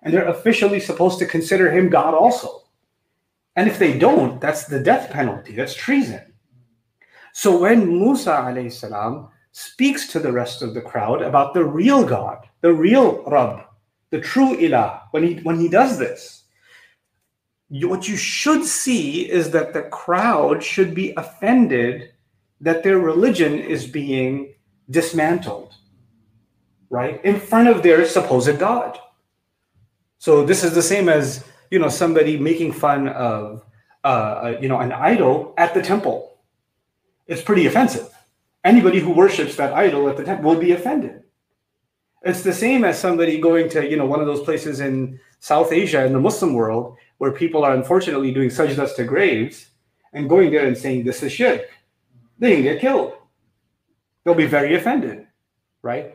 And 0.02 0.14
they're 0.14 0.28
officially 0.28 0.80
supposed 0.80 1.18
to 1.18 1.26
consider 1.26 1.70
him 1.70 1.90
God 1.90 2.14
also. 2.14 2.62
And 3.56 3.68
if 3.68 3.78
they 3.78 3.98
don't, 3.98 4.40
that's 4.40 4.64
the 4.64 4.80
death 4.80 5.10
penalty, 5.10 5.54
that's 5.54 5.74
treason. 5.74 6.22
So 7.32 7.60
when 7.60 7.88
Musa 7.88 8.70
salam 8.70 9.28
speaks 9.52 10.06
to 10.08 10.18
the 10.18 10.32
rest 10.32 10.62
of 10.62 10.74
the 10.74 10.80
crowd 10.80 11.22
about 11.22 11.54
the 11.54 11.64
real 11.64 12.04
God, 12.04 12.46
the 12.60 12.72
real 12.72 13.24
Rabb, 13.24 13.64
the 14.10 14.20
true 14.20 14.56
Ilah, 14.56 15.02
when 15.10 15.22
he, 15.22 15.34
when 15.42 15.58
he 15.58 15.68
does 15.68 15.98
this, 15.98 16.44
you, 17.68 17.88
what 17.88 18.08
you 18.08 18.16
should 18.16 18.64
see 18.64 19.30
is 19.30 19.50
that 19.50 19.72
the 19.72 19.82
crowd 19.82 20.62
should 20.62 20.94
be 20.94 21.12
offended 21.16 22.10
that 22.60 22.82
their 22.82 22.98
religion 22.98 23.58
is 23.58 23.86
being 23.86 24.54
dismantled, 24.90 25.74
right? 26.90 27.24
In 27.24 27.38
front 27.38 27.68
of 27.68 27.82
their 27.82 28.04
supposed 28.04 28.58
God. 28.58 28.98
So 30.18 30.44
this 30.44 30.62
is 30.64 30.74
the 30.74 30.82
same 30.82 31.08
as, 31.08 31.44
you 31.70 31.78
know, 31.78 31.88
somebody 31.88 32.38
making 32.38 32.72
fun 32.72 33.08
of, 33.08 33.64
uh, 34.04 34.54
you 34.60 34.68
know, 34.68 34.78
an 34.80 34.92
idol 34.92 35.54
at 35.56 35.74
the 35.74 35.82
temple. 35.82 36.38
It's 37.26 37.42
pretty 37.42 37.66
offensive. 37.66 38.08
Anybody 38.64 39.00
who 39.00 39.12
worships 39.12 39.56
that 39.56 39.72
idol 39.72 40.08
at 40.08 40.16
the 40.16 40.24
temple 40.24 40.50
will 40.50 40.60
be 40.60 40.72
offended. 40.72 41.22
It's 42.22 42.42
the 42.42 42.52
same 42.52 42.84
as 42.84 42.98
somebody 42.98 43.40
going 43.40 43.68
to, 43.70 43.88
you 43.88 43.96
know, 43.96 44.04
one 44.04 44.20
of 44.20 44.26
those 44.26 44.42
places 44.42 44.80
in 44.80 45.18
South 45.38 45.72
Asia 45.72 46.04
in 46.04 46.12
the 46.12 46.20
Muslim 46.20 46.52
world 46.52 46.96
where 47.18 47.32
people 47.32 47.64
are 47.64 47.74
unfortunately 47.74 48.32
doing 48.32 48.50
sajdas 48.50 48.94
to 48.96 49.04
graves 49.04 49.70
and 50.12 50.28
going 50.28 50.50
there 50.50 50.66
and 50.66 50.76
saying 50.76 51.04
this 51.04 51.22
is 51.22 51.32
shirk 51.32 51.62
they 52.40 52.54
can 52.54 52.62
get 52.62 52.80
killed. 52.80 53.12
They'll 54.24 54.34
be 54.34 54.46
very 54.46 54.74
offended, 54.74 55.26
right? 55.82 56.14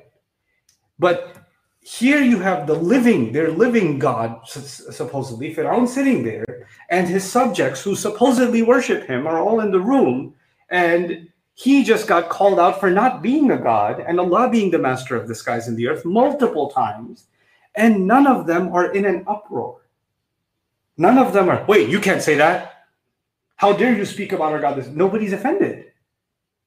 But 0.99 1.37
here 1.85 2.19
you 2.19 2.39
have 2.39 2.65
the 2.65 2.73
living, 2.73 3.31
their 3.31 3.51
living 3.51 3.99
God, 3.99 4.41
supposedly, 4.47 5.53
Pharaoh 5.53 5.85
sitting 5.85 6.23
there, 6.23 6.67
and 6.89 7.07
his 7.07 7.23
subjects 7.23 7.83
who 7.83 7.95
supposedly 7.95 8.63
worship 8.63 9.05
him 9.05 9.27
are 9.27 9.39
all 9.39 9.59
in 9.59 9.71
the 9.71 9.79
room, 9.79 10.33
And 10.71 11.29
he 11.53 11.83
just 11.83 12.07
got 12.07 12.29
called 12.29 12.59
out 12.59 12.79
for 12.79 12.89
not 12.89 13.21
being 13.21 13.51
a 13.51 13.57
god 13.57 14.03
and 14.05 14.19
Allah 14.19 14.49
being 14.49 14.71
the 14.71 14.79
master 14.79 15.15
of 15.15 15.27
the 15.27 15.35
skies 15.35 15.67
and 15.67 15.77
the 15.77 15.87
earth 15.87 16.03
multiple 16.03 16.69
times. 16.69 17.27
And 17.75 18.07
none 18.07 18.25
of 18.25 18.47
them 18.47 18.73
are 18.73 18.91
in 18.91 19.05
an 19.05 19.23
uproar. 19.27 19.81
None 20.97 21.19
of 21.19 21.33
them 21.33 21.49
are, 21.49 21.63
wait, 21.67 21.87
you 21.87 21.99
can't 21.99 22.21
say 22.21 22.35
that. 22.35 22.87
How 23.57 23.73
dare 23.73 23.95
you 23.95 24.05
speak 24.05 24.33
about 24.33 24.53
our 24.53 24.59
God? 24.59 24.95
Nobody's 24.95 25.33
offended. 25.33 25.91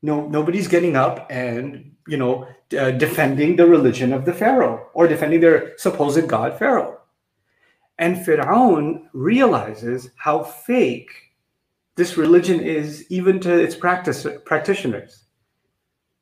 No, 0.02 0.26
nobody's 0.28 0.68
getting 0.68 0.96
up 0.96 1.26
and 1.30 1.92
you 2.06 2.16
know 2.16 2.46
uh, 2.78 2.92
defending 2.92 3.56
the 3.56 3.66
religion 3.66 4.12
of 4.12 4.24
the 4.24 4.32
Pharaoh 4.32 4.88
or 4.94 5.08
defending 5.08 5.40
their 5.40 5.76
supposed 5.76 6.28
God 6.28 6.58
Pharaoh. 6.58 7.00
And 7.98 8.16
Fir'aun 8.16 9.08
realizes 9.12 10.10
how 10.16 10.44
fake 10.44 11.10
this 11.96 12.16
religion 12.16 12.60
is 12.60 13.04
even 13.10 13.40
to 13.40 13.52
its 13.52 13.74
practice 13.74 14.24
practitioners. 14.44 15.24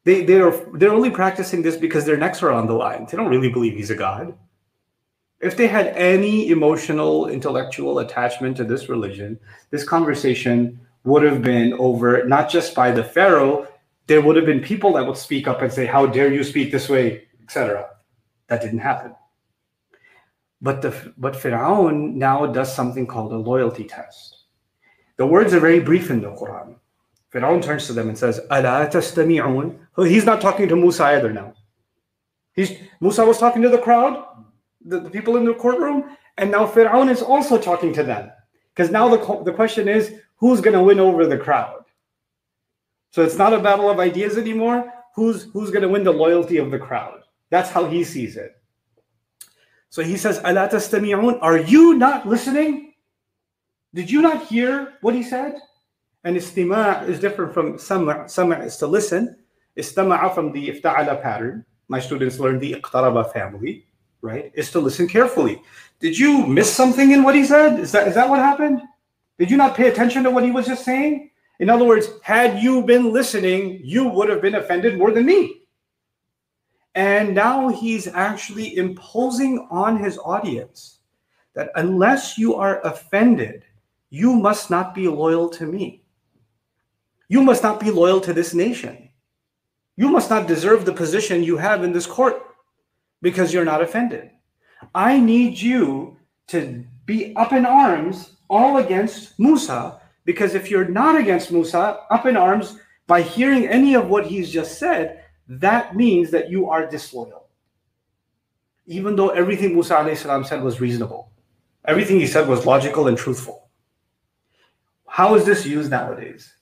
They 0.05 0.25
they're 0.25 0.53
they're 0.75 0.93
only 0.93 1.11
practicing 1.11 1.63
this 1.63 1.77
because 1.77 2.07
their 2.07 2.17
necks 2.17 2.43
are 2.43 2.51
on 2.51 2.67
the 2.67 2.73
line. 2.73 3.07
They 3.11 3.17
don't 3.17 3.29
really 3.29 3.51
believe 3.51 3.75
he's 3.75 3.91
a 3.91 3.97
god. 3.97 4.35
If 5.41 5.59
they 5.59 5.67
had 5.67 5.89
any 5.89 6.49
emotional, 6.49 7.29
intellectual 7.29 7.99
attachment 7.99 8.57
to 8.57 8.65
this 8.65 8.89
religion, 8.89 9.39
this 9.71 9.85
conversation 9.85 10.81
would 11.07 11.23
have 11.23 11.41
been 11.41 11.73
over 11.75 12.25
not 12.27 12.51
just 12.51 12.75
by 12.75 12.91
the 12.91 13.03
Pharaoh, 13.03 13.67
there 14.07 14.21
would 14.21 14.37
have 14.37 14.47
been 14.47 14.61
people 14.61 14.93
that 14.95 15.07
would 15.07 15.17
speak 15.17 15.49
up 15.49 15.63
and 15.63 15.73
say, 15.73 15.87
How 15.87 16.07
dare 16.07 16.33
you 16.33 16.45
speak 16.45 16.71
this 16.71 16.89
way, 16.89 17.29
etc. 17.43 17.89
That 18.49 18.61
didn't 18.61 18.81
happen. 18.81 19.15
But 20.61 20.83
the 20.83 21.13
but 21.17 21.35
Fir'aun 21.35 22.15
now 22.15 22.47
does 22.47 22.75
something 22.75 23.07
called 23.07 23.33
a 23.33 23.37
loyalty 23.37 23.85
test. 23.85 24.45
The 25.17 25.27
words 25.27 25.55
are 25.55 25.61
very 25.61 25.81
brief 25.81 26.11
in 26.11 26.21
the 26.21 26.31
Quran. 26.33 26.77
Fir'aun 27.33 27.63
turns 27.63 27.87
to 27.87 27.93
them 27.93 28.09
and 28.09 28.19
says, 28.19 28.41
Ala. 28.51 28.89
He's 30.09 30.25
not 30.25 30.41
talking 30.41 30.69
to 30.69 30.77
Musa 30.77 31.05
either 31.05 31.33
now. 31.33 31.55
He's 32.55 32.73
Musa 33.01 33.25
was 33.25 33.39
talking 33.39 33.63
to 33.63 33.69
the 33.69 33.79
crowd, 33.79 34.25
the, 34.85 35.01
the 35.01 35.11
people 35.11 35.37
in 35.37 35.45
the 35.45 35.55
courtroom, 35.55 36.17
and 36.39 36.51
now 36.51 36.67
Fir'aun 36.67 37.11
is 37.11 37.23
also 37.23 37.59
talking 37.59 37.93
to 37.93 38.03
them. 38.03 38.31
Because 38.75 38.91
now 38.91 39.09
the, 39.09 39.43
the 39.45 39.53
question 39.53 39.89
is, 39.89 40.15
who's 40.37 40.61
going 40.61 40.77
to 40.77 40.83
win 40.83 41.01
over 41.01 41.27
the 41.27 41.39
crowd? 41.39 41.85
So 43.11 43.23
it's 43.23 43.37
not 43.39 43.53
a 43.53 43.61
battle 43.61 43.91
of 43.91 43.99
ideas 43.99 44.37
anymore. 44.37 44.93
Who's 45.15 45.45
who's 45.53 45.71
going 45.71 45.83
to 45.83 45.89
win 45.89 46.05
the 46.05 46.13
loyalty 46.13 46.59
of 46.59 46.71
the 46.71 46.79
crowd? 46.79 47.23
That's 47.51 47.71
how 47.71 47.87
he 47.87 48.05
sees 48.05 48.37
it. 48.37 48.53
So 49.89 50.03
he 50.03 50.17
says, 50.17 50.39
"Ala 50.45 50.69
tastami'un? 50.69 51.39
Are 51.41 51.59
you 51.59 51.95
not 51.95 52.29
listening? 52.29 52.93
Did 53.95 54.11
you 54.11 54.21
not 54.21 54.47
hear 54.47 54.95
what 55.01 55.15
he 55.15 55.23
said? 55.23 55.57
And 56.25 56.37
istima' 56.37 57.09
is 57.09 57.19
different 57.19 57.55
from 57.55 57.79
sama'. 57.79 58.29
Sama' 58.29 58.59
is 58.59 58.77
to 58.79 58.87
listen. 58.87 59.37
Istama'a 59.79 60.35
from 60.35 60.53
the 60.53 60.69
ifta'ala 60.69 61.23
pattern. 61.23 61.65
My 61.89 62.01
students 62.01 62.39
learned 62.39 62.61
the 62.61 62.75
iqtaraba 62.75 63.33
family, 63.33 63.87
right? 64.21 64.51
Is 64.55 64.71
to 64.73 64.81
listen 64.81 65.09
carefully. 65.09 65.63
Did 66.01 66.19
you 66.19 66.47
miss 66.47 66.71
something 66.71 67.13
in 67.13 67.23
what 67.23 67.35
he 67.35 67.45
said? 67.45 67.81
Is 67.81 67.93
that 67.93 68.09
is 68.09 68.15
that 68.15 68.29
what 68.29 68.41
happened? 68.41 68.83
Did 69.39 69.51
you 69.51 69.57
not 69.57 69.77
pay 69.77 69.89
attention 69.89 70.23
to 70.25 70.31
what 70.31 70.45
he 70.45 70.51
was 70.51 70.67
just 70.67 70.85
saying? 70.85 71.31
In 71.61 71.71
other 71.71 71.85
words, 71.85 72.09
had 72.23 72.63
you 72.63 72.83
been 72.83 73.13
listening, 73.13 73.81
you 73.83 74.09
would 74.09 74.29
have 74.29 74.43
been 74.43 74.57
offended 74.57 74.99
more 74.99 75.11
than 75.11 75.27
me. 75.27 75.63
And 76.95 77.35
now 77.35 77.69
he's 77.69 78.07
actually 78.07 78.77
imposing 78.77 79.67
on 79.71 79.99
his 79.99 80.19
audience 80.19 81.01
that 81.55 81.71
unless 81.75 82.39
you 82.39 82.55
are 82.55 82.81
offended 82.87 83.65
you 84.11 84.35
must 84.35 84.71
not 84.71 84.95
be 84.95 85.09
loyal 85.09 85.49
to 85.51 85.67
me. 85.67 86.03
You 87.29 87.43
must 87.43 87.63
not 87.63 87.81
be 87.81 87.91
loyal 87.91 88.21
to 88.21 88.33
this 88.33 88.55
nation. 88.55 89.11
You 89.97 90.09
must 90.09 90.31
not 90.31 90.47
deserve 90.47 90.85
the 90.85 90.93
position 90.93 91.43
you 91.43 91.57
have 91.57 91.83
in 91.83 91.93
this 91.93 92.07
court 92.07 92.37
because 93.21 93.53
you're 93.53 93.65
not 93.65 93.83
offended. 93.83 94.31
I 94.95 95.19
need 95.19 95.59
you 95.59 96.17
to 96.49 96.85
be 97.07 97.35
up 97.37 97.53
in 97.53 97.65
arms 97.65 98.37
all 98.49 98.79
against 98.79 99.39
Musa 99.39 100.01
because 100.27 100.55
if 100.55 100.71
you're 100.71 100.89
not 100.89 101.19
against 101.19 101.53
Musa, 101.53 102.01
up 102.11 102.27
in 102.27 102.37
arms 102.37 102.79
by 103.07 103.23
hearing 103.23 103.67
any 103.67 103.95
of 103.95 104.09
what 104.09 104.27
he's 104.27 104.51
just 104.51 104.79
said, 104.79 105.25
that 105.49 105.95
means 105.97 106.31
that 106.33 106.51
you 106.51 106.69
are 106.69 106.87
disloyal. 106.87 107.47
Even 108.87 109.17
though 109.17 109.31
everything 109.31 109.73
Musa 109.73 110.17
said 110.17 110.63
was 110.63 110.81
reasonable, 110.81 111.31
everything 111.85 112.19
he 112.19 112.27
said 112.27 112.49
was 112.49 112.67
logical 112.67 113.07
and 113.07 113.17
truthful. 113.17 113.69
How 115.07 115.35
is 115.37 115.47
this 115.47 115.65
used 115.65 115.91
nowadays? 115.91 116.53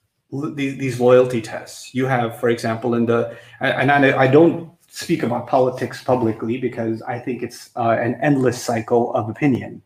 These, 0.54 1.00
loyalty 1.00 1.40
tests. 1.40 1.94
You 1.94 2.06
have, 2.06 2.38
for 2.40 2.48
example, 2.50 2.94
in 2.94 3.06
the, 3.06 3.36
and 3.60 3.90
I, 3.90 4.24
I 4.24 4.26
don't 4.26 4.70
speak 4.88 5.22
about 5.22 5.46
politics 5.46 6.02
publicly 6.02 6.58
because 6.58 7.02
I 7.02 7.18
think 7.18 7.42
it's 7.42 7.70
uh, 7.76 7.96
an 8.00 8.16
endless 8.20 8.60
cycle 8.60 9.14
of 9.14 9.28
opinion. 9.28 9.82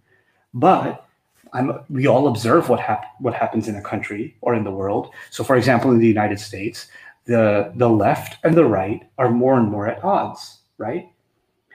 But 0.59 1.07
I'm, 1.53 1.81
we 1.89 2.07
all 2.07 2.29
observe 2.29 2.69
what, 2.69 2.81
hap- 2.81 3.15
what 3.21 3.35
happens 3.35 3.69
in 3.69 3.77
a 3.77 3.83
country 3.83 4.37
or 4.41 4.55
in 4.55 4.65
the 4.65 4.71
world. 4.71 5.11
So, 5.31 5.45
for 5.45 5.57
example, 5.57 5.91
in 5.93 5.99
the 5.99 6.07
United 6.07 6.41
States, 6.41 6.89
the, 7.27 7.73
the 7.77 7.89
left 7.89 8.37
and 8.45 8.55
the 8.55 8.65
right 8.65 9.09
are 9.19 9.31
more 9.31 9.57
and 9.57 9.69
more 9.71 9.87
at 9.87 10.03
odds, 10.03 10.61
right? 10.79 11.09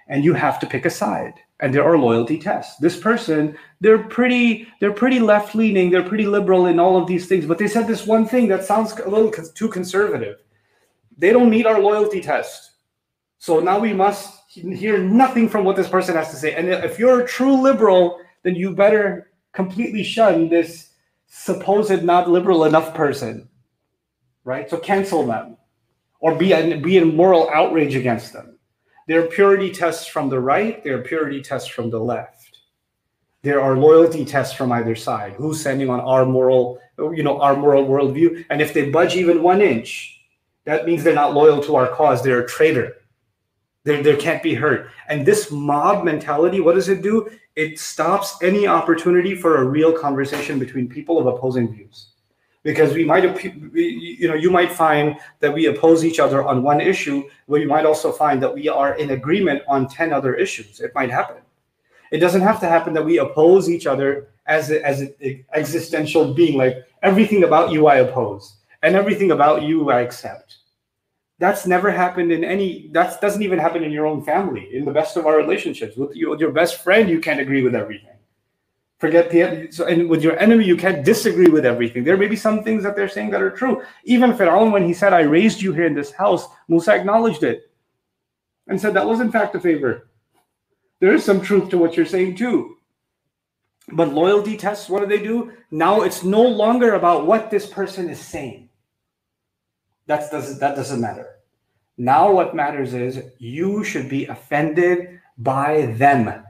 And 0.08 0.24
you 0.24 0.34
have 0.34 0.60
to 0.60 0.68
pick 0.68 0.86
a 0.86 0.90
side 0.90 1.36
and 1.60 1.74
there 1.74 1.84
are 1.84 1.98
loyalty 1.98 2.38
tests. 2.38 2.76
This 2.78 3.00
person, 3.00 3.58
they're 3.80 4.04
pretty, 4.04 4.68
they're 4.82 4.92
pretty 4.92 5.20
left 5.20 5.56
leaning, 5.56 5.90
they're 5.90 6.04
pretty 6.04 6.26
liberal 6.26 6.66
in 6.66 6.78
all 6.78 6.98
of 6.98 7.08
these 7.08 7.28
things, 7.28 7.46
but 7.46 7.58
they 7.58 7.70
said 7.70 7.88
this 7.88 8.06
one 8.06 8.28
thing 8.28 8.50
that 8.50 8.66
sounds 8.66 8.92
a 9.00 9.10
little 9.10 9.32
too 9.32 9.70
conservative. 9.70 10.40
They 11.18 11.32
don't 11.32 11.50
meet 11.50 11.66
our 11.66 11.80
loyalty 11.80 12.20
test. 12.20 12.72
So 13.38 13.62
now 13.62 13.80
we 13.80 13.94
must 13.94 14.42
hear 14.50 14.98
nothing 14.98 15.48
from 15.48 15.64
what 15.64 15.78
this 15.78 15.88
person 15.88 16.16
has 16.16 16.32
to 16.32 16.36
say. 16.36 16.54
And 16.54 16.68
if 16.68 17.00
you're 17.00 17.22
a 17.22 17.28
true 17.28 17.62
liberal, 17.62 18.20
then 18.44 18.56
you 18.56 18.76
better 18.76 19.32
completely 19.52 20.04
shun 20.04 20.50
this 20.50 20.92
supposed 21.28 22.04
not 22.04 22.30
liberal 22.30 22.66
enough 22.66 22.94
person, 22.94 23.50
right? 24.44 24.70
So 24.70 24.78
cancel 24.78 25.26
them 25.26 25.58
or 26.20 26.36
be, 26.36 26.50
be 26.78 26.98
in 26.98 27.16
moral 27.16 27.50
outrage 27.50 27.96
against 27.96 28.34
them. 28.34 28.58
There 29.08 29.22
are 29.24 29.28
purity 29.28 29.72
tests 29.72 30.08
from 30.08 30.30
the 30.30 30.40
right, 30.40 30.84
there 30.84 30.98
are 30.98 31.02
purity 31.02 31.42
tests 31.42 31.68
from 31.68 31.90
the 31.90 32.00
left. 32.00 32.60
There 33.42 33.62
are 33.62 33.78
loyalty 33.78 34.24
tests 34.24 34.56
from 34.56 34.72
either 34.72 34.96
side. 34.96 35.34
Who's 35.34 35.60
standing 35.60 35.90
on 35.90 36.00
our 36.00 36.26
moral, 36.26 36.80
you 36.98 37.24
know, 37.24 37.42
our 37.42 37.58
moral 37.58 37.86
worldview? 37.86 38.46
And 38.50 38.62
if 38.62 38.74
they 38.74 38.90
budge 38.90 39.16
even 39.16 39.44
one 39.44 39.62
inch, 39.62 40.18
that 40.64 40.86
means 40.86 41.04
they're 41.04 41.14
not 41.14 41.34
loyal 41.34 41.62
to 41.64 41.76
our 41.76 41.90
cause. 41.90 42.24
They're 42.24 42.44
a 42.44 42.48
traitor. 42.48 42.96
They, 43.84 44.02
they 44.02 44.16
can't 44.16 44.42
be 44.42 44.54
hurt. 44.54 44.90
And 45.10 45.26
this 45.26 45.52
mob 45.52 46.04
mentality, 46.04 46.60
what 46.60 46.76
does 46.76 46.90
it 46.90 47.02
do? 47.02 47.30
It 47.56 47.80
stops 47.80 48.38
any 48.42 48.66
opportunity 48.66 49.36
for 49.36 49.58
a 49.58 49.66
real 49.66 49.92
conversation 49.92 50.58
between 50.58 50.88
people 50.88 51.20
of 51.20 51.28
opposing 51.28 51.74
views. 51.74 52.08
Because 52.64 52.94
we 52.94 53.04
might 53.04 53.24
you 53.74 54.26
know 54.30 54.36
you 54.36 54.50
might 54.50 54.72
find 54.72 55.18
that 55.42 55.54
we 55.54 55.66
oppose 55.66 56.06
each 56.06 56.18
other 56.18 56.46
on 56.46 56.64
one 56.64 56.80
issue 56.80 57.24
but 57.50 57.60
you 57.60 57.68
might 57.68 57.86
also 57.86 58.10
find 58.10 58.42
that 58.42 58.54
we 58.56 58.70
are 58.70 58.96
in 58.96 59.10
agreement 59.10 59.64
on 59.68 59.90
10 59.90 60.14
other 60.14 60.34
issues. 60.34 60.80
It 60.80 60.96
might 60.96 61.12
happen. 61.12 61.42
It 62.10 62.20
doesn't 62.20 62.40
have 62.40 62.62
to 62.62 62.68
happen 62.68 62.94
that 62.94 63.04
we 63.04 63.18
oppose 63.18 63.70
each 63.70 63.86
other 63.86 64.30
as 64.46 64.72
as 64.72 65.02
an 65.02 65.44
existential 65.54 66.34
being. 66.34 66.58
Like 66.58 66.86
everything 67.04 67.44
about 67.44 67.72
you 67.72 67.88
i 67.88 67.98
oppose 67.98 68.56
and 68.82 68.96
everything 68.96 69.32
about 69.32 69.62
you 69.62 69.92
i 69.92 70.00
accept 70.00 70.58
that's 71.40 71.66
never 71.66 71.92
happened 71.92 72.32
in 72.32 72.44
any 72.44 72.90
that 72.94 73.20
doesn't 73.20 73.42
even 73.42 73.60
happen 73.60 73.84
in 73.84 73.92
your 73.92 74.06
own 74.06 74.24
family 74.24 74.70
in 74.74 74.86
the 74.86 74.92
best 74.92 75.18
of 75.18 75.26
our 75.26 75.38
relationships. 75.38 75.98
With, 75.98 76.16
you, 76.16 76.30
with 76.30 76.40
your 76.40 76.52
best 76.52 76.82
friend 76.84 77.10
you 77.10 77.20
can't 77.20 77.40
agree 77.40 77.64
with 77.64 77.76
everything. 77.76 78.10
Forget 79.00 79.30
the 79.30 79.68
so, 79.72 79.86
and 79.86 80.10
with 80.10 80.24
your 80.24 80.38
enemy 80.40 80.66
you 80.66 80.78
can't 80.78 81.04
disagree 81.04 81.50
with 81.50 81.66
everything. 81.66 82.04
There 82.04 82.18
may 82.18 82.28
be 82.28 82.36
some 82.36 82.64
things 82.64 82.84
that 82.84 82.96
they're 82.96 83.10
saying 83.10 83.32
that 83.32 83.42
are 83.42 83.52
true. 83.52 83.84
Even 84.06 84.36
Pharaoh 84.36 84.70
when 84.70 84.86
he 84.86 84.94
said 84.94 85.14
I 85.14 85.22
raised 85.22 85.62
you 85.62 85.74
here 85.74 85.88
in 85.88 85.96
this 85.96 86.12
house 86.12 86.48
Musa 86.68 86.94
acknowledged 86.94 87.44
it 87.44 87.72
and 88.68 88.80
said 88.80 88.94
that 88.94 89.08
was 89.08 89.20
in 89.20 89.32
fact 89.32 89.56
a 89.56 89.60
favor. 89.60 90.10
There 91.00 91.14
is 91.14 91.26
some 91.26 91.42
truth 91.42 91.70
to 91.70 91.78
what 91.78 91.98
you're 91.98 92.06
saying 92.06 92.36
too. 92.36 92.78
But 93.92 94.14
loyalty 94.14 94.56
tests 94.56 94.88
what 94.88 95.02
do 95.02 95.08
they 95.08 95.22
do? 95.22 95.52
Now 95.72 96.04
it's 96.04 96.24
no 96.24 96.44
longer 96.44 96.94
about 96.94 97.26
what 97.26 97.50
this 97.50 97.66
person 97.66 98.08
is 98.08 98.20
saying 98.20 98.70
that 100.08 100.32
doesn't 100.32 100.60
that 100.60 100.76
doesn't 100.76 101.02
matter. 101.02 101.40
Now 101.98 102.32
what 102.32 102.56
matters 102.56 102.94
is 102.94 103.24
you 103.38 103.84
should 103.84 104.10
be 104.10 104.26
offended 104.26 105.20
by 105.38 105.88
them. 105.98 106.44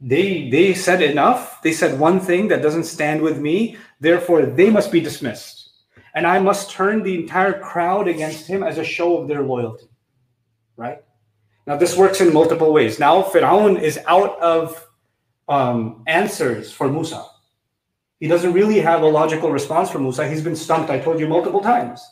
They 0.00 0.50
they 0.50 0.74
said 0.74 1.02
enough. 1.02 1.62
They 1.62 1.72
said 1.72 1.98
one 1.98 2.20
thing 2.20 2.48
that 2.48 2.62
doesn't 2.62 2.84
stand 2.84 3.22
with 3.22 3.38
me. 3.38 3.76
Therefore 4.00 4.46
they 4.46 4.70
must 4.70 4.92
be 4.92 5.00
dismissed. 5.00 5.58
And 6.14 6.26
i 6.26 6.38
must 6.38 6.70
turn 6.70 7.02
the 7.02 7.14
entire 7.14 7.58
crowd 7.58 8.06
against 8.06 8.46
him 8.46 8.62
as 8.62 8.76
a 8.76 8.84
show 8.84 9.16
of 9.16 9.28
their 9.28 9.42
loyalty. 9.42 9.88
Right? 10.76 11.02
Now 11.66 11.76
this 11.76 11.96
works 11.96 12.20
in 12.20 12.32
multiple 12.32 12.72
ways. 12.72 12.98
Now 12.98 13.22
Firaun 13.22 13.80
is 13.80 13.98
out 14.06 14.38
of 14.40 14.86
um, 15.48 16.02
answers 16.06 16.70
for 16.70 16.88
musa 16.88 17.24
He 18.22 18.28
doesn't 18.28 18.52
really 18.52 18.78
have 18.78 19.02
a 19.02 19.06
logical 19.06 19.50
response 19.50 19.90
from 19.90 20.04
Musa. 20.04 20.28
He's 20.28 20.44
been 20.44 20.54
stumped, 20.54 20.90
I 20.90 21.00
told 21.00 21.18
you 21.18 21.26
multiple 21.26 21.60
times. 21.60 22.08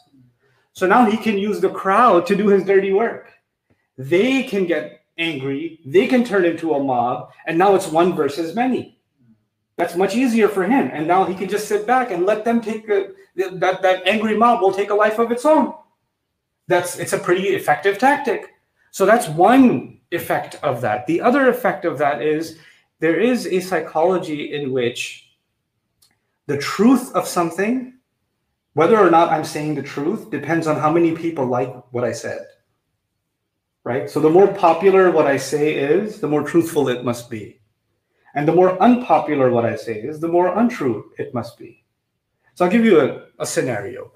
So 0.73 0.85
now 0.85 1.09
he 1.09 1.17
can 1.17 1.38
use 1.38 1.61
the 1.61 1.71
crowd 1.71 2.26
to 2.26 2.35
do 2.35 2.49
his 2.49 2.64
dirty 2.64 2.93
work. 2.93 3.31
They 3.97 4.43
can 4.43 4.67
get 4.67 5.05
angry, 5.19 5.79
they 5.87 6.09
can 6.09 6.25
turn 6.25 6.45
into 6.45 6.75
a 6.75 6.83
mob, 6.83 7.31
and 7.47 7.57
now 7.57 7.76
it's 7.76 7.87
one 7.87 8.17
versus 8.17 8.57
many. 8.57 8.99
That's 9.76 9.95
much 9.95 10.17
easier 10.17 10.49
for 10.49 10.64
him. 10.64 10.90
And 10.93 11.07
now 11.07 11.26
he 11.26 11.35
can 11.37 11.49
just 11.49 11.69
sit 11.69 11.87
back 11.87 12.11
and 12.11 12.26
let 12.26 12.45
them 12.45 12.61
take 12.61 12.88
a, 12.88 13.11
that, 13.37 13.81
that 13.83 14.05
angry 14.05 14.37
mob 14.37 14.62
will 14.62 14.73
take 14.73 14.90
a 14.90 14.95
life 14.97 15.21
of 15.21 15.31
its 15.31 15.47
own. 15.47 15.75
That's 16.67 16.99
it's 16.99 17.12
a 17.12 17.21
pretty 17.21 17.50
effective 17.50 17.99
tactic. 17.99 18.57
So 18.90 19.07
that's 19.07 19.29
one 19.29 20.00
effect 20.11 20.57
of 20.64 20.81
that. 20.81 21.07
The 21.07 21.21
other 21.21 21.49
effect 21.49 21.85
of 21.85 21.99
that 21.99 22.21
is 22.21 22.59
there 22.99 23.21
is 23.21 23.47
a 23.47 23.61
psychology 23.61 24.52
in 24.52 24.73
which 24.73 25.29
the 26.50 26.59
truth 26.59 27.14
of 27.14 27.28
something, 27.28 27.95
whether 28.73 28.99
or 28.99 29.09
not 29.09 29.28
I'm 29.28 29.45
saying 29.45 29.76
the 29.76 29.85
truth, 29.85 30.30
depends 30.30 30.66
on 30.66 30.80
how 30.80 30.90
many 30.92 31.14
people 31.14 31.47
like 31.47 31.73
what 31.92 32.02
I 32.02 32.11
said. 32.11 32.45
Right? 33.85 34.11
So 34.11 34.19
the 34.19 34.30
more 34.30 34.49
popular 34.49 35.12
what 35.12 35.28
I 35.28 35.37
say 35.37 35.75
is, 35.75 36.19
the 36.19 36.26
more 36.26 36.42
truthful 36.42 36.88
it 36.88 37.04
must 37.04 37.30
be. 37.30 37.61
And 38.35 38.49
the 38.49 38.52
more 38.52 38.76
unpopular 38.83 39.52
what 39.52 39.64
I 39.64 39.76
say 39.76 40.00
is, 40.00 40.19
the 40.19 40.26
more 40.26 40.59
untrue 40.59 41.12
it 41.19 41.33
must 41.33 41.57
be. 41.57 41.85
So 42.54 42.64
I'll 42.64 42.71
give 42.73 42.85
you 42.85 43.00
a, 43.00 43.26
a 43.38 43.47
scenario. 43.47 44.11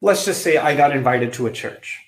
Let's 0.00 0.24
just 0.24 0.44
say 0.44 0.58
I 0.58 0.76
got 0.76 0.94
invited 0.94 1.32
to 1.32 1.48
a 1.48 1.52
church 1.52 2.00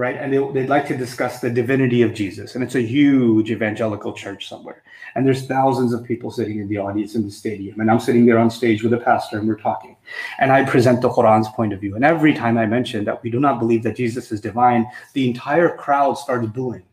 right? 0.00 0.16
And 0.16 0.32
they, 0.32 0.38
would 0.38 0.70
like 0.70 0.88
to 0.88 0.96
discuss 0.96 1.40
the 1.40 1.50
divinity 1.50 2.00
of 2.00 2.14
Jesus. 2.14 2.54
And 2.54 2.64
it's 2.64 2.74
a 2.74 2.80
huge 2.80 3.50
evangelical 3.50 4.14
church 4.14 4.48
somewhere. 4.48 4.82
And 5.14 5.26
there's 5.26 5.46
thousands 5.46 5.92
of 5.92 6.04
people 6.04 6.30
sitting 6.30 6.58
in 6.58 6.68
the 6.68 6.78
audience 6.78 7.16
in 7.16 7.22
the 7.22 7.30
stadium. 7.30 7.80
And 7.80 7.90
I'm 7.90 8.00
sitting 8.00 8.24
there 8.24 8.38
on 8.38 8.50
stage 8.50 8.82
with 8.82 8.94
a 8.94 8.96
pastor 8.96 9.38
and 9.38 9.46
we're 9.46 9.60
talking. 9.60 9.98
And 10.38 10.52
I 10.52 10.64
present 10.64 11.02
the 11.02 11.10
Quran's 11.10 11.48
point 11.50 11.74
of 11.74 11.80
view. 11.82 11.96
And 11.96 12.04
every 12.04 12.32
time 12.32 12.56
I 12.56 12.64
mention 12.64 13.04
that 13.04 13.22
we 13.22 13.28
do 13.28 13.40
not 13.40 13.58
believe 13.58 13.82
that 13.82 13.94
Jesus 13.94 14.32
is 14.32 14.40
divine, 14.40 14.86
the 15.12 15.28
entire 15.28 15.76
crowd 15.76 16.14
starts 16.14 16.46
booing. 16.46 16.84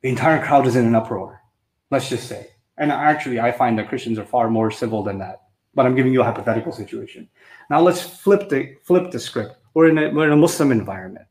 The 0.00 0.08
entire 0.08 0.42
crowd 0.42 0.66
is 0.66 0.76
in 0.76 0.86
an 0.86 0.94
uproar, 0.94 1.42
let's 1.90 2.08
just 2.08 2.26
say. 2.26 2.52
And 2.78 2.90
actually, 2.90 3.38
I 3.38 3.52
find 3.52 3.78
that 3.78 3.90
Christians 3.90 4.18
are 4.18 4.24
far 4.24 4.48
more 4.48 4.70
civil 4.70 5.02
than 5.02 5.18
that. 5.18 5.42
But 5.74 5.84
I'm 5.84 5.94
giving 5.94 6.14
you 6.14 6.22
a 6.22 6.24
hypothetical 6.24 6.72
situation. 6.72 7.28
Now 7.68 7.82
let's 7.82 8.00
flip 8.00 8.48
the 8.48 8.76
flip 8.82 9.10
the 9.10 9.20
script. 9.20 9.56
We're 9.74 9.90
in 9.90 9.98
a, 9.98 10.08
we're 10.08 10.26
in 10.26 10.32
a 10.32 10.36
Muslim 10.36 10.72
environment 10.72 11.26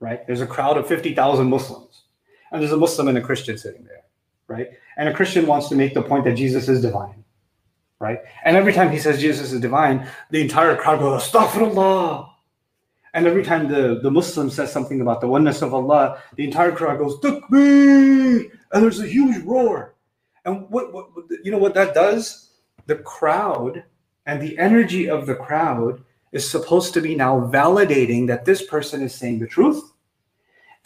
right? 0.00 0.26
There's 0.26 0.40
a 0.40 0.46
crowd 0.46 0.76
of 0.76 0.86
50,000 0.86 1.48
Muslims, 1.48 2.04
and 2.50 2.60
there's 2.60 2.72
a 2.72 2.76
Muslim 2.76 3.08
and 3.08 3.18
a 3.18 3.20
Christian 3.20 3.56
sitting 3.56 3.84
there, 3.84 4.02
right? 4.48 4.70
And 4.96 5.08
a 5.08 5.14
Christian 5.14 5.46
wants 5.46 5.68
to 5.68 5.76
make 5.76 5.94
the 5.94 6.02
point 6.02 6.24
that 6.24 6.34
Jesus 6.34 6.68
is 6.68 6.80
divine, 6.80 7.24
right? 7.98 8.20
And 8.44 8.56
every 8.56 8.72
time 8.72 8.90
he 8.90 8.98
says 8.98 9.20
Jesus 9.20 9.52
is 9.52 9.60
divine, 9.60 10.08
the 10.30 10.40
entire 10.40 10.74
crowd 10.76 10.98
goes, 10.98 11.30
Astaghfirullah. 11.30 12.28
And 13.12 13.26
every 13.26 13.42
time 13.42 13.68
the, 13.68 14.00
the 14.02 14.10
Muslim 14.10 14.50
says 14.50 14.72
something 14.72 15.00
about 15.00 15.20
the 15.20 15.26
oneness 15.26 15.62
of 15.62 15.74
Allah, 15.74 16.22
the 16.36 16.44
entire 16.44 16.72
crowd 16.72 16.98
goes, 16.98 17.18
Takbir! 17.20 18.50
And 18.72 18.82
there's 18.82 19.00
a 19.00 19.06
huge 19.06 19.44
roar. 19.44 19.94
And 20.44 20.70
what, 20.70 20.92
what, 20.92 21.06
you 21.42 21.50
know 21.50 21.58
what 21.58 21.74
that 21.74 21.92
does? 21.92 22.50
The 22.86 22.96
crowd 22.96 23.84
and 24.26 24.40
the 24.40 24.56
energy 24.58 25.08
of 25.08 25.26
the 25.26 25.34
crowd 25.34 26.02
is 26.32 26.48
supposed 26.48 26.94
to 26.94 27.00
be 27.00 27.14
now 27.14 27.40
validating 27.40 28.26
that 28.26 28.44
this 28.44 28.64
person 28.64 29.02
is 29.02 29.14
saying 29.14 29.38
the 29.38 29.46
truth. 29.46 29.92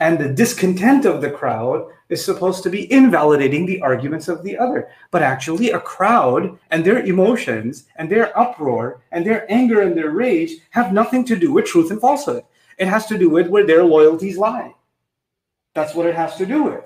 And 0.01 0.19
the 0.19 0.29
discontent 0.29 1.05
of 1.05 1.21
the 1.21 1.31
crowd 1.31 1.87
is 2.09 2.25
supposed 2.25 2.63
to 2.65 2.71
be 2.71 2.93
invalidating 2.93 3.65
the 3.65 3.81
arguments 3.81 4.29
of 4.29 4.43
the 4.43 4.59
other. 4.59 4.89
But 5.11 5.23
actually, 5.23 5.71
a 5.71 5.81
crowd 5.81 6.59
and 6.71 6.85
their 6.85 7.05
emotions 7.05 7.85
and 7.97 8.11
their 8.11 8.37
uproar 8.39 9.03
and 9.13 9.25
their 9.25 9.51
anger 9.51 9.83
and 9.83 9.97
their 9.97 10.11
rage 10.11 10.59
have 10.71 10.93
nothing 10.93 11.25
to 11.27 11.37
do 11.37 11.53
with 11.53 11.67
truth 11.67 11.91
and 11.91 12.01
falsehood. 12.01 12.43
It 12.79 12.89
has 12.89 13.07
to 13.07 13.19
do 13.19 13.31
with 13.31 13.49
where 13.49 13.67
their 13.67 13.85
loyalties 13.85 14.37
lie. 14.37 14.75
That's 15.75 15.95
what 15.95 16.07
it 16.07 16.15
has 16.15 16.37
to 16.37 16.47
do 16.47 16.65
with. 16.65 16.85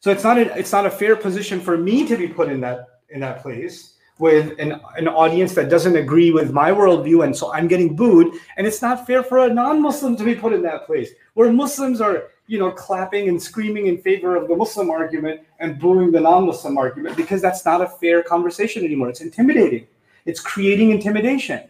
So 0.00 0.10
it's 0.10 0.24
not 0.24 0.38
a, 0.38 0.58
it's 0.58 0.72
not 0.72 0.86
a 0.86 0.90
fair 0.90 1.16
position 1.16 1.60
for 1.60 1.76
me 1.76 2.06
to 2.08 2.16
be 2.16 2.28
put 2.28 2.48
in 2.48 2.60
that 2.62 2.86
in 3.10 3.20
that 3.20 3.42
place 3.42 3.96
with 4.20 4.58
an, 4.58 4.80
an 4.96 5.08
audience 5.08 5.54
that 5.54 5.70
doesn't 5.70 5.96
agree 5.96 6.30
with 6.30 6.52
my 6.52 6.70
worldview, 6.70 7.24
and 7.24 7.36
so 7.36 7.52
I'm 7.52 7.66
getting 7.66 7.96
booed. 7.96 8.34
And 8.56 8.66
it's 8.66 8.82
not 8.82 9.06
fair 9.06 9.22
for 9.22 9.38
a 9.38 9.52
non-Muslim 9.52 10.16
to 10.16 10.24
be 10.24 10.34
put 10.34 10.52
in 10.52 10.62
that 10.62 10.86
place 10.86 11.10
where 11.34 11.52
Muslims 11.52 12.00
are, 12.00 12.24
you 12.46 12.58
know, 12.58 12.70
clapping 12.70 13.28
and 13.28 13.42
screaming 13.42 13.86
in 13.86 13.98
favor 13.98 14.36
of 14.36 14.48
the 14.48 14.54
Muslim 14.54 14.90
argument 14.90 15.40
and 15.58 15.78
booing 15.78 16.12
the 16.12 16.20
non-Muslim 16.20 16.76
argument 16.76 17.16
because 17.16 17.40
that's 17.40 17.64
not 17.64 17.80
a 17.80 17.88
fair 17.88 18.22
conversation 18.22 18.84
anymore. 18.84 19.08
It's 19.08 19.22
intimidating. 19.22 19.86
It's 20.26 20.40
creating 20.40 20.90
intimidation. 20.90 21.68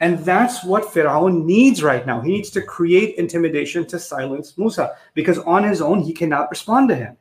And 0.00 0.18
that's 0.18 0.64
what 0.64 0.82
Fir'aun 0.82 1.44
needs 1.44 1.80
right 1.80 2.04
now. 2.04 2.20
He 2.20 2.32
needs 2.32 2.50
to 2.50 2.60
create 2.60 3.14
intimidation 3.18 3.86
to 3.86 4.00
silence 4.00 4.58
Musa 4.58 4.96
because 5.14 5.38
on 5.38 5.62
his 5.62 5.80
own, 5.80 6.00
he 6.00 6.12
cannot 6.12 6.50
respond 6.50 6.88
to 6.88 6.96
him. 6.96 7.16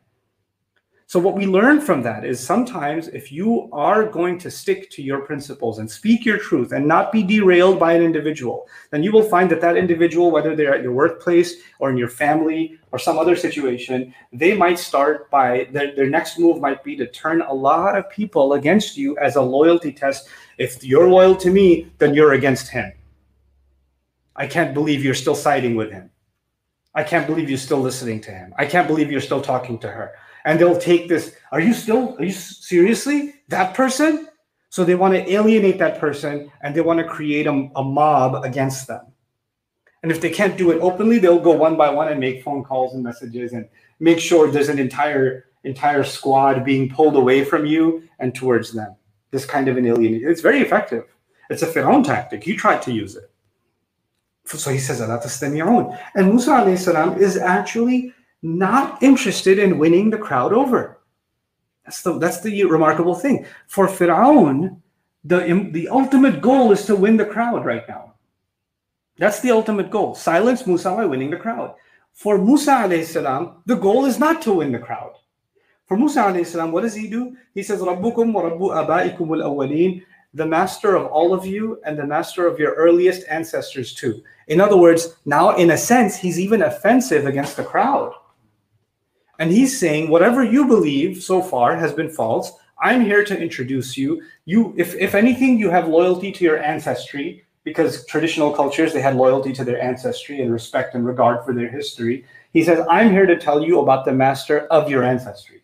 So, 1.12 1.20
what 1.20 1.36
we 1.36 1.46
learn 1.46 1.82
from 1.82 2.02
that 2.04 2.24
is 2.24 2.40
sometimes 2.40 3.10
if 3.10 3.34
you 3.34 3.68
are 3.74 4.06
going 4.06 4.38
to 4.38 4.50
stick 4.50 4.90
to 4.92 5.02
your 5.02 5.20
principles 5.20 5.80
and 5.80 5.92
speak 5.92 6.24
your 6.24 6.38
truth 6.38 6.72
and 6.72 6.88
not 6.88 7.12
be 7.12 7.22
derailed 7.22 7.78
by 7.78 7.92
an 7.92 8.02
individual, 8.02 8.70
then 8.92 9.04
you 9.04 9.12
will 9.12 9.28
find 9.28 9.52
that 9.52 9.60
that 9.60 9.76
individual, 9.76 10.32
whether 10.32 10.56
they're 10.56 10.74
at 10.74 10.84
your 10.84 10.94
workplace 10.94 11.56
or 11.80 11.90
in 11.90 11.98
your 11.98 12.08
family 12.08 12.80
or 12.94 12.98
some 12.98 13.20
other 13.20 13.36
situation, 13.36 14.14
they 14.32 14.56
might 14.56 14.80
start 14.80 15.30
by 15.30 15.68
their, 15.74 15.94
their 15.94 16.10
next 16.10 16.40
move 16.40 16.62
might 16.62 16.82
be 16.82 16.96
to 16.96 17.08
turn 17.08 17.42
a 17.42 17.54
lot 17.54 17.98
of 17.98 18.10
people 18.10 18.54
against 18.54 18.96
you 18.96 19.18
as 19.18 19.36
a 19.36 19.42
loyalty 19.42 19.92
test. 19.92 20.30
If 20.58 20.82
you're 20.82 21.10
loyal 21.10 21.36
to 21.36 21.50
me, 21.50 21.92
then 21.98 22.14
you're 22.14 22.36
against 22.36 22.70
him. 22.70 22.90
I 24.34 24.48
can't 24.48 24.74
believe 24.74 25.04
you're 25.04 25.14
still 25.14 25.36
siding 25.36 25.76
with 25.76 25.92
him. 25.92 26.10
I 26.96 27.04
can't 27.04 27.28
believe 27.28 27.50
you're 27.50 27.58
still 27.58 27.82
listening 27.82 28.22
to 28.22 28.32
him. 28.32 28.54
I 28.58 28.66
can't 28.66 28.88
believe 28.88 29.12
you're 29.12 29.20
still 29.20 29.42
talking 29.42 29.78
to 29.80 29.90
her 29.90 30.14
and 30.46 30.60
they'll 30.60 30.78
take 30.78 31.08
this 31.08 31.36
are 31.52 31.60
you 31.60 31.74
still 31.74 32.16
are 32.18 32.24
you 32.24 32.32
seriously 32.32 33.36
that 33.50 33.74
person? 33.74 34.28
So 34.70 34.86
they 34.86 34.96
want 34.96 35.14
to 35.14 35.30
alienate 35.30 35.80
that 35.80 36.00
person 36.00 36.50
and 36.62 36.74
they 36.74 36.82
want 36.82 37.00
to 37.00 37.06
create 37.06 37.46
a, 37.46 37.70
a 37.76 37.84
mob 37.84 38.46
against 38.46 38.88
them. 38.88 39.06
And 40.02 40.12
if 40.12 40.22
they 40.22 40.30
can't 40.30 40.58
do 40.58 40.72
it 40.72 40.80
openly 40.82 41.20
they'll 41.20 41.40
go 41.40 41.52
one 41.52 41.78
by 41.78 41.90
one 41.90 42.08
and 42.08 42.20
make 42.20 42.44
phone 42.44 42.64
calls 42.64 42.94
and 42.94 43.04
messages 43.04 43.54
and 43.54 43.68
make 44.00 44.20
sure 44.20 44.50
there's 44.50 44.70
an 44.70 44.80
entire 44.80 45.46
entire 45.64 46.04
squad 46.04 46.66
being 46.66 46.90
pulled 46.90 47.16
away 47.16 47.44
from 47.44 47.66
you 47.66 48.04
and 48.20 48.34
towards 48.34 48.72
them. 48.72 48.96
This 49.32 49.46
kind 49.46 49.68
of 49.68 49.78
an 49.78 49.86
alienation 49.86 50.30
it's 50.30 50.42
very 50.42 50.62
effective. 50.62 51.06
It's 51.50 51.62
a 51.62 51.68
Fir'aun 51.68 52.06
tactic. 52.06 52.44
He 52.44 52.56
tried 52.56 52.82
to 52.84 52.94
use 52.94 53.16
it. 53.16 53.30
So 54.46 54.72
he 54.72 54.80
says 54.80 55.02
and 55.02 55.12
Musa 55.12 56.52
alayhi 56.52 56.78
salam 56.78 57.18
is 57.18 57.38
actually 57.38 58.14
not 58.42 59.02
interested 59.04 59.60
in 59.60 59.78
winning 59.78 60.10
the 60.10 60.18
crowd 60.18 60.54
over. 60.54 61.00
That's 61.86 62.02
the 62.02 62.18
that's 62.18 62.42
the 62.42 62.64
remarkable 62.66 63.16
thing. 63.16 63.46
For 63.68 63.88
Firaun, 63.88 64.80
the 65.24 65.70
the 65.72 65.90
ultimate 65.90 66.42
goal 66.42 66.72
is 66.72 66.86
to 66.86 66.96
win 66.96 67.18
the 67.18 67.26
crowd 67.26 67.66
right 67.66 67.88
now. 67.88 68.14
That's 69.18 69.40
the 69.40 69.52
ultimate 69.52 69.92
goal. 69.92 70.16
Silence 70.16 70.66
Musa 70.66 70.92
by 70.92 71.06
winning 71.06 71.32
the 71.32 71.38
crowd. 71.38 71.76
For 72.14 72.38
Musa 72.38 72.72
alayhi 72.72 73.06
salam, 73.06 73.62
the 73.66 73.76
goal 73.76 74.06
is 74.06 74.20
not 74.20 74.42
to 74.44 74.54
win 74.54 74.72
the 74.72 74.80
crowd. 74.80 75.14
For 75.86 75.98
Musa 75.98 76.22
alayhi 76.22 76.46
salam, 76.46 76.72
what 76.72 76.82
does 76.82 76.96
he 76.96 77.08
do? 77.08 77.36
He 77.54 77.64
says, 77.64 77.82
Rabbukum 77.82 78.34
wa 78.34 78.44
rabbu 78.44 78.88
abaikum 78.88 79.42
al 79.42 80.02
the 80.34 80.46
master 80.46 80.96
of 80.96 81.08
all 81.08 81.34
of 81.34 81.46
you 81.46 81.82
and 81.86 81.98
the 81.98 82.06
master 82.06 82.48
of 82.48 82.58
your 82.58 82.74
earliest 82.74 83.26
ancestors 83.30 83.94
too. 83.94 84.24
In 84.48 84.62
other 84.62 84.78
words, 84.78 85.16
now 85.26 85.56
in 85.56 85.72
a 85.72 85.78
sense, 85.78 86.16
he's 86.16 86.40
even 86.40 86.62
offensive 86.64 87.26
against 87.26 87.58
the 87.58 87.64
crowd. 87.64 88.14
And 89.42 89.52
he's 89.52 89.80
saying, 89.80 90.08
whatever 90.08 90.44
you 90.44 90.68
believe 90.68 91.24
so 91.24 91.42
far 91.42 91.76
has 91.76 91.92
been 91.92 92.12
false. 92.12 92.52
I'm 92.80 93.02
here 93.02 93.24
to 93.24 93.36
introduce 93.36 93.98
you. 93.98 94.22
You, 94.46 94.72
if, 94.78 94.94
if 94.94 95.16
anything, 95.16 95.58
you 95.58 95.72
have 95.72 95.88
loyalty 95.88 96.32
to 96.32 96.44
your 96.44 96.62
ancestry, 96.62 97.44
because 97.64 98.06
traditional 98.06 98.54
cultures, 98.54 98.94
they 98.94 99.02
had 99.02 99.16
loyalty 99.16 99.52
to 99.54 99.64
their 99.64 99.82
ancestry 99.82 100.42
and 100.42 100.54
respect 100.54 100.94
and 100.94 101.04
regard 101.04 101.44
for 101.44 101.56
their 101.56 101.70
history. 101.70 102.24
He 102.54 102.64
says, 102.64 102.86
I'm 102.88 103.10
here 103.10 103.26
to 103.26 103.36
tell 103.36 103.64
you 103.64 103.80
about 103.80 104.06
the 104.06 104.14
master 104.14 104.68
of 104.68 104.92
your 104.92 105.04
ancestry. 105.04 105.64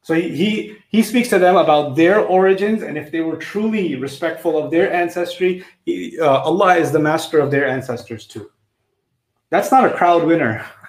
So 0.00 0.14
he, 0.14 0.34
he, 0.34 0.78
he 0.88 1.02
speaks 1.02 1.28
to 1.28 1.38
them 1.38 1.56
about 1.56 1.94
their 1.94 2.20
origins, 2.20 2.82
and 2.82 2.96
if 2.96 3.12
they 3.12 3.20
were 3.20 3.36
truly 3.36 3.96
respectful 3.96 4.56
of 4.56 4.70
their 4.70 4.90
ancestry, 4.90 5.62
he, 5.84 6.18
uh, 6.18 6.38
Allah 6.38 6.76
is 6.76 6.90
the 6.90 7.00
master 7.00 7.38
of 7.38 7.50
their 7.50 7.68
ancestors 7.68 8.26
too. 8.26 8.50
That's 9.50 9.70
not 9.70 9.84
a 9.84 9.94
crowd 9.94 10.24
winner. 10.24 10.64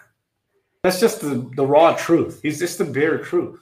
That's 0.88 1.02
just 1.02 1.20
the, 1.20 1.52
the 1.58 1.66
raw 1.66 1.98
truth. 1.98 2.40
He's 2.42 2.60
just 2.60 2.78
the 2.78 2.86
bare 2.86 3.18
truth. 3.18 3.60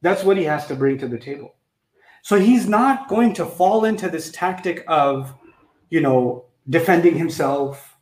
That's 0.00 0.24
what 0.24 0.38
he 0.38 0.44
has 0.44 0.66
to 0.68 0.74
bring 0.74 0.96
to 0.96 1.06
the 1.06 1.18
table. 1.18 1.54
So 2.22 2.40
he's 2.40 2.66
not 2.66 3.10
going 3.10 3.34
to 3.34 3.44
fall 3.44 3.84
into 3.84 4.08
this 4.08 4.32
tactic 4.32 4.82
of, 4.88 5.34
you 5.90 6.00
know, 6.00 6.46
defending 6.70 7.14
himself 7.14 7.98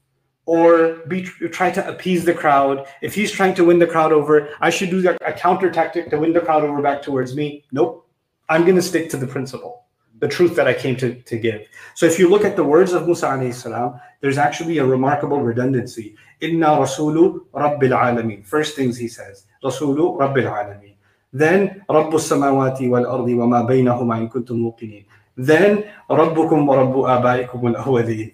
or 0.47 0.99
be 1.09 1.25
try 1.25 1.73
to 1.73 1.88
appease 1.88 2.25
the 2.25 2.33
crowd. 2.33 2.87
If 3.03 3.12
he's 3.12 3.33
trying 3.33 3.55
to 3.55 3.64
win 3.64 3.81
the 3.81 3.88
crowd 3.88 4.12
over, 4.12 4.49
I 4.61 4.71
should 4.71 4.90
do 4.90 5.17
a 5.27 5.33
counter 5.33 5.69
tactic 5.69 6.09
to 6.11 6.19
win 6.19 6.33
the 6.33 6.38
crowd 6.38 6.62
over 6.62 6.81
back 6.81 7.03
towards 7.03 7.35
me. 7.35 7.64
Nope. 7.73 8.09
I'm 8.49 8.62
going 8.62 8.77
to 8.77 8.83
stick 8.83 9.11
to 9.11 9.17
the 9.17 9.27
principle, 9.27 9.84
the 10.24 10.28
truth 10.37 10.56
that 10.56 10.66
I 10.66 10.72
came 10.72 10.96
to, 10.96 11.14
to 11.30 11.37
give. 11.37 11.68
So 11.94 12.06
if 12.06 12.18
you 12.18 12.30
look 12.30 12.46
at 12.46 12.56
the 12.56 12.64
words 12.64 12.94
of 12.94 13.04
Musa 13.04 13.26
alayhi 13.26 13.52
salam, 13.52 14.00
there's 14.22 14.38
actually 14.38 14.78
a 14.78 14.87
remarkable 14.87 15.42
redundancy. 15.42 16.16
Inna 16.40 16.68
rasulu 16.68 17.44
rabbil 17.52 17.92
alameen. 17.92 18.46
First 18.46 18.74
things 18.74 18.96
he 18.96 19.06
says, 19.06 19.44
rasulu 19.62 20.16
rabbil 20.18 20.48
alameen. 20.48 20.94
Then 21.30 21.84
rabbu 21.90 22.16
samawati 22.28 22.88
wal 22.88 23.06
ardi 23.06 23.34
wa 23.34 23.44
ma 23.44 23.66
baynahuma 23.66 24.16
in 24.18 24.30
kuntum 24.30 24.60
muqinin. 24.64 25.04
Then 25.37 25.84
rabbukum 26.08 26.64
wa 26.64 26.76
rabbu 26.76 27.00
abaikum 27.16 27.76
al 27.76 27.84
awwalin. 27.84 28.32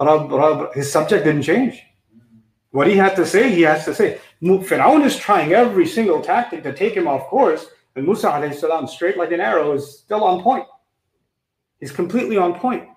Rabb, 0.00 0.32
Rabb, 0.32 0.74
his 0.74 0.90
subject 0.90 1.24
didn't 1.24 1.42
change. 1.42 1.82
What 2.70 2.86
he 2.86 2.96
had 2.96 3.14
to 3.16 3.26
say, 3.26 3.50
he 3.50 3.60
has 3.62 3.84
to 3.84 3.94
say. 3.94 4.20
Fir'aun 4.42 5.04
is 5.04 5.18
trying 5.18 5.52
every 5.52 5.86
single 5.86 6.22
tactic 6.22 6.62
to 6.62 6.72
take 6.72 6.94
him 6.94 7.06
off 7.06 7.26
course, 7.26 7.66
and 7.94 8.06
Musa 8.06 8.28
alayhi 8.30 8.54
salam, 8.54 8.86
straight 8.86 9.18
like 9.18 9.32
an 9.32 9.40
arrow, 9.40 9.72
is 9.72 9.98
still 9.98 10.24
on 10.24 10.42
point. 10.42 10.66
He's 11.80 11.92
completely 11.92 12.36
on 12.36 12.58
point. 12.58 12.88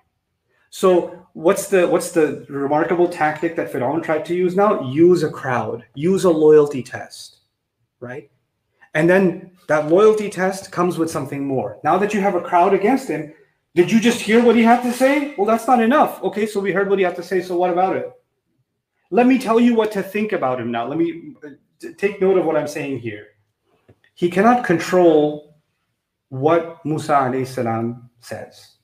So 0.70 1.26
what's 1.32 1.68
the 1.68 1.86
what's 1.88 2.12
the 2.12 2.46
remarkable 2.48 3.08
tactic 3.08 3.56
that 3.56 3.72
Fir'aun 3.72 4.02
tried 4.02 4.24
to 4.26 4.34
use 4.34 4.56
now? 4.56 4.82
Use 4.82 5.22
a 5.22 5.30
crowd, 5.30 5.84
use 5.94 6.24
a 6.24 6.30
loyalty 6.30 6.82
test, 6.82 7.38
right? 7.98 8.30
And 8.94 9.08
then 9.08 9.52
that 9.68 9.88
loyalty 9.88 10.30
test 10.30 10.72
comes 10.72 10.98
with 10.98 11.10
something 11.10 11.46
more. 11.46 11.78
Now 11.84 11.98
that 11.98 12.14
you 12.14 12.20
have 12.20 12.34
a 12.34 12.40
crowd 12.40 12.74
against 12.74 13.08
him, 13.08 13.32
did 13.74 13.90
you 13.90 14.00
just 14.00 14.20
hear 14.20 14.42
what 14.42 14.56
he 14.56 14.62
had 14.62 14.82
to 14.82 14.92
say? 14.92 15.34
Well, 15.36 15.46
that's 15.46 15.66
not 15.66 15.80
enough. 15.82 16.22
Okay, 16.24 16.46
so 16.46 16.58
we 16.58 16.72
heard 16.72 16.90
what 16.90 16.98
he 16.98 17.04
had 17.04 17.16
to 17.16 17.22
say. 17.22 17.40
So 17.40 17.56
what 17.56 17.70
about 17.70 17.96
it? 17.96 18.10
Let 19.12 19.26
me 19.26 19.38
tell 19.38 19.60
you 19.60 19.74
what 19.74 19.92
to 19.92 20.02
think 20.02 20.32
about 20.32 20.60
him 20.60 20.70
now. 20.70 20.86
Let 20.86 20.98
me 20.98 21.34
take 21.98 22.20
note 22.20 22.38
of 22.38 22.44
what 22.44 22.56
I'm 22.56 22.68
saying 22.68 23.00
here. 23.00 23.28
He 24.14 24.28
cannot 24.28 24.64
control 24.64 25.56
what 26.28 26.84
Musa 26.84 27.12
alayhi 27.12 27.46
salam 27.46 28.09
says. 28.20 28.76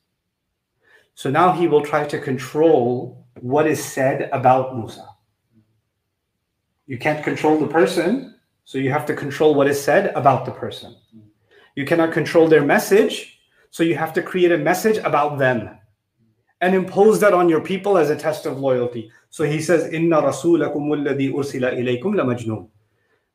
So 1.15 1.31
now 1.31 1.53
he 1.53 1.67
will 1.67 1.83
try 1.83 2.07
to 2.07 2.19
control 2.19 3.27
what 3.41 3.67
is 3.67 3.83
said 3.83 4.29
about 4.33 4.77
Musa. 4.77 5.07
You 6.87 6.99
can't 6.99 7.25
control 7.25 7.59
the 7.59 7.67
person, 7.67 8.39
so 8.65 8.79
you 8.79 8.91
have 8.91 9.07
to 9.07 9.15
control 9.15 9.55
what 9.55 9.67
is 9.67 9.83
said 9.83 10.13
about 10.15 10.45
the 10.45 10.53
person. 10.53 10.95
You 11.75 11.85
cannot 11.85 12.13
control 12.13 12.49
their 12.49 12.65
message, 12.65 13.41
so 13.71 13.83
you 13.83 13.97
have 13.97 14.13
to 14.15 14.23
create 14.23 14.53
a 14.53 14.59
message 14.59 14.99
about 14.99 15.39
them 15.39 15.79
and 16.61 16.75
impose 16.75 17.21
that 17.21 17.35
on 17.35 17.49
your 17.49 17.61
people 17.61 17.99
as 17.99 18.11
a 18.11 18.17
test 18.17 18.47
of 18.47 18.59
loyalty. 18.59 19.11
So 19.31 19.45
he 19.45 19.61
says, 19.61 19.93
Inna 19.93 20.23
rasulakum 20.23 20.89
ursila 20.89 21.77
ilaykum 21.77 22.15
la 22.15 22.25
majnoon. 22.25 22.69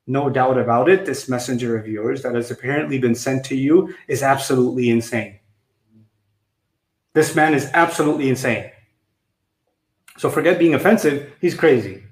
No 0.07 0.29
doubt 0.29 0.57
about 0.57 0.89
it, 0.89 1.05
this 1.05 1.29
messenger 1.29 1.77
of 1.77 1.87
yours 1.87 2.23
that 2.23 2.33
has 2.35 2.49
apparently 2.49 2.97
been 2.97 3.13
sent 3.13 3.45
to 3.45 3.55
you 3.55 3.93
is 4.07 4.23
absolutely 4.23 4.89
insane. 4.89 5.39
This 7.13 7.35
man 7.35 7.53
is 7.53 7.69
absolutely 7.73 8.29
insane. 8.29 8.71
So 10.17 10.29
forget 10.29 10.59
being 10.59 10.75
offensive, 10.75 11.33
he's 11.41 11.55
crazy. 11.55 12.03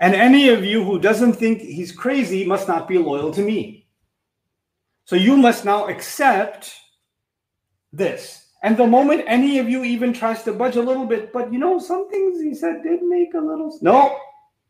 And 0.00 0.14
any 0.14 0.48
of 0.48 0.64
you 0.64 0.84
who 0.84 0.98
doesn't 0.98 1.34
think 1.34 1.60
he's 1.60 1.92
crazy 1.92 2.44
must 2.44 2.68
not 2.68 2.88
be 2.88 2.98
loyal 2.98 3.32
to 3.32 3.42
me. 3.42 3.86
So 5.04 5.16
you 5.16 5.36
must 5.36 5.64
now 5.64 5.88
accept 5.88 6.74
this 7.92 8.40
and 8.62 8.76
the 8.76 8.86
moment 8.86 9.24
any 9.26 9.58
of 9.58 9.68
you 9.68 9.84
even 9.84 10.12
tries 10.12 10.42
to 10.42 10.52
budge 10.52 10.76
a 10.76 10.82
little 10.82 11.06
bit, 11.06 11.32
but 11.32 11.52
you 11.52 11.58
know, 11.58 11.78
some 11.78 12.10
things 12.10 12.40
he 12.40 12.54
said 12.54 12.82
did 12.82 13.02
make 13.02 13.32
a 13.34 13.40
little. 13.40 13.76
No, 13.80 14.18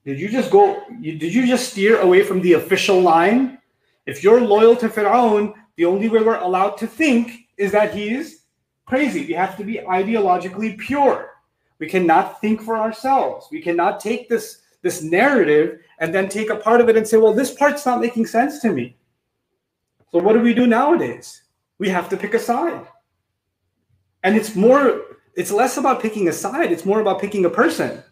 did 0.04 0.20
you 0.20 0.28
just 0.28 0.50
go? 0.50 0.80
did 1.00 1.34
you 1.34 1.46
just 1.46 1.72
steer 1.72 2.00
away 2.00 2.22
from 2.22 2.40
the 2.40 2.52
official 2.52 3.00
line? 3.00 3.58
If 4.06 4.22
you're 4.22 4.40
loyal 4.40 4.76
to 4.76 4.88
Fir'aun, 4.88 5.54
the 5.76 5.84
only 5.86 6.08
way 6.08 6.22
we're 6.22 6.38
allowed 6.38 6.76
to 6.78 6.86
think 6.86 7.32
is 7.58 7.72
that 7.72 7.92
he's 7.92 8.39
crazy. 8.90 9.24
We 9.26 9.32
have 9.32 9.56
to 9.56 9.64
be 9.64 9.76
ideologically 9.76 10.76
pure. 10.76 11.30
We 11.78 11.88
cannot 11.88 12.40
think 12.42 12.60
for 12.60 12.76
ourselves. 12.76 13.46
We 13.50 13.62
cannot 13.62 14.00
take 14.00 14.28
this 14.28 14.60
this 14.82 15.02
narrative 15.02 15.80
and 16.00 16.14
then 16.14 16.28
take 16.28 16.50
a 16.50 16.56
part 16.56 16.80
of 16.80 16.88
it 16.88 16.96
and 16.96 17.06
say, 17.06 17.18
well, 17.18 17.34
this 17.34 17.54
part's 17.54 17.86
not 17.86 18.00
making 18.00 18.26
sense 18.26 18.60
to 18.60 18.72
me. 18.72 18.96
So 20.10 20.18
what 20.18 20.32
do 20.34 20.40
we 20.40 20.54
do 20.54 20.66
nowadays? 20.66 21.42
We 21.78 21.88
have 21.90 22.08
to 22.10 22.16
pick 22.16 22.34
a 22.34 22.38
side 22.38 22.86
and 24.22 24.36
it's 24.36 24.54
more 24.54 25.02
it's 25.34 25.50
less 25.50 25.76
about 25.76 26.02
picking 26.02 26.28
a 26.28 26.32
side 26.32 26.72
it's 26.72 26.84
more 26.84 27.00
about 27.00 27.20
picking 27.20 27.44
a 27.44 27.50
person 27.50 28.02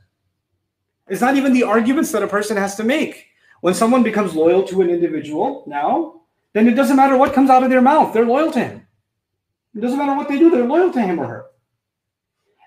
it's 1.08 1.20
not 1.20 1.36
even 1.36 1.52
the 1.52 1.62
arguments 1.62 2.12
that 2.12 2.22
a 2.22 2.28
person 2.28 2.56
has 2.56 2.74
to 2.76 2.84
make 2.84 3.26
when 3.60 3.74
someone 3.74 4.02
becomes 4.02 4.34
loyal 4.34 4.62
to 4.62 4.82
an 4.82 4.90
individual 4.90 5.64
now 5.66 6.20
then 6.52 6.66
it 6.68 6.74
doesn't 6.74 6.96
matter 6.96 7.16
what 7.16 7.34
comes 7.34 7.50
out 7.50 7.62
of 7.62 7.70
their 7.70 7.82
mouth 7.82 8.12
they're 8.12 8.26
loyal 8.26 8.52
to 8.52 8.60
him 8.60 8.86
it 9.78 9.80
doesn't 9.80 9.98
matter 9.98 10.16
what 10.16 10.28
they 10.28 10.38
do 10.38 10.50
they're 10.50 10.64
loyal 10.64 10.92
to 10.92 11.00
him 11.00 11.18
or 11.20 11.26
her 11.26 11.44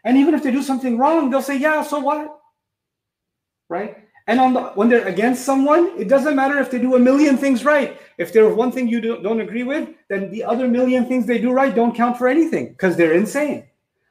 and 0.06 0.17
even 0.17 0.34
if 0.34 0.41
they 0.43 0.52
do 0.52 0.63
something 0.63 0.97
wrong 0.97 1.30
they'll 1.30 1.41
say 1.41 1.58
yeah 1.58 1.84
so 1.84 2.00
what 2.00 2.39
right 3.69 3.97
and 4.28 4.39
on 4.39 4.54
the, 4.54 4.62
when 4.76 4.88
they're 4.88 5.08
against 5.08 5.43
someone, 5.43 5.91
it 5.97 6.08
doesn't 6.08 6.36
matter 6.36 6.60
if 6.60 6.69
they 6.69 6.80
do 6.80 6.95
a 6.95 7.00
million 7.00 7.38
things 7.38 7.65
right. 7.65 8.00
If 8.17 8.32
there's 8.32 8.56
one 8.56 8.71
thing 8.71 8.88
you 8.88 9.02
do, 9.02 9.21
don't 9.21 9.41
agree 9.41 9.63
with, 9.63 9.89
then 10.10 10.30
the 10.32 10.43
other 10.43 10.67
million 10.67 11.06
things 11.06 11.26
they 11.26 11.39
do 11.39 11.52
right 11.52 11.74
don't 11.74 11.95
count 11.95 12.17
for 12.17 12.28
anything 12.28 12.69
because 12.69 12.95
they're 12.95 13.13
insane. 13.13 13.65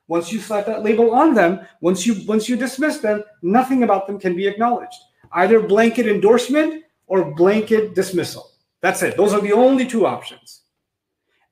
Once 0.09 0.33
you 0.33 0.41
slap 0.41 0.67
that 0.67 0.83
label 0.83 1.15
on 1.15 1.35
them, 1.35 1.61
once 1.81 2.05
you 2.05 2.17
once 2.27 2.49
you 2.49 2.57
dismiss 2.57 2.99
them, 2.99 3.23
nothing 3.43 3.85
about 3.85 4.09
them 4.09 4.19
can 4.19 4.35
be 4.35 4.47
acknowledged. 4.47 4.99
Either 5.33 5.61
blanket 5.61 6.09
endorsement 6.09 6.83
or 7.07 7.33
blanket 7.37 7.95
dismissal. 7.95 8.51
That's 8.81 9.03
it. 9.05 9.17
Those 9.17 9.33
are 9.33 9.41
the 9.41 9.53
only 9.53 9.87
two 9.87 10.07
options. 10.07 10.60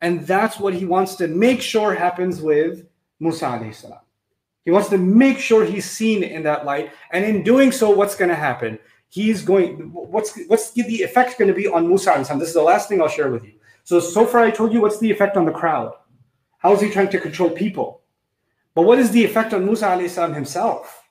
And 0.00 0.26
that's 0.26 0.58
what 0.58 0.74
he 0.74 0.84
wants 0.84 1.16
to 1.16 1.28
make 1.28 1.60
sure 1.60 1.94
happens 1.94 2.40
with 2.40 2.86
Musa 3.20 3.46
alayhi 3.46 3.74
salam. 3.74 3.98
He 4.64 4.70
wants 4.70 4.88
to 4.90 4.98
make 4.98 5.38
sure 5.38 5.64
he's 5.64 5.90
seen 5.90 6.22
in 6.22 6.42
that 6.42 6.64
light. 6.64 6.92
And 7.12 7.24
in 7.24 7.42
doing 7.42 7.72
so, 7.72 7.90
what's 7.90 8.14
going 8.14 8.28
to 8.28 8.36
happen? 8.36 8.78
He's 9.08 9.42
going, 9.42 9.90
what's 9.92 10.38
what's 10.46 10.72
the 10.72 11.02
effect 11.02 11.38
going 11.38 11.48
to 11.48 11.54
be 11.54 11.66
on 11.66 11.88
Musa 11.88 12.12
and 12.12 12.40
This 12.40 12.48
is 12.48 12.54
the 12.54 12.62
last 12.62 12.88
thing 12.88 13.00
I'll 13.00 13.08
share 13.08 13.30
with 13.30 13.44
you. 13.44 13.54
So, 13.84 13.98
so 13.98 14.26
far 14.26 14.42
I 14.42 14.50
told 14.50 14.72
you 14.74 14.82
what's 14.82 14.98
the 14.98 15.10
effect 15.10 15.38
on 15.38 15.46
the 15.46 15.52
crowd. 15.52 15.94
How 16.58 16.74
is 16.74 16.82
he 16.82 16.90
trying 16.90 17.08
to 17.08 17.18
control 17.18 17.48
people? 17.48 18.02
But 18.74 18.82
what 18.82 18.98
is 18.98 19.10
the 19.10 19.24
effect 19.24 19.54
on 19.54 19.64
Musa 19.64 20.06
salam 20.08 20.34
himself? 20.34 21.08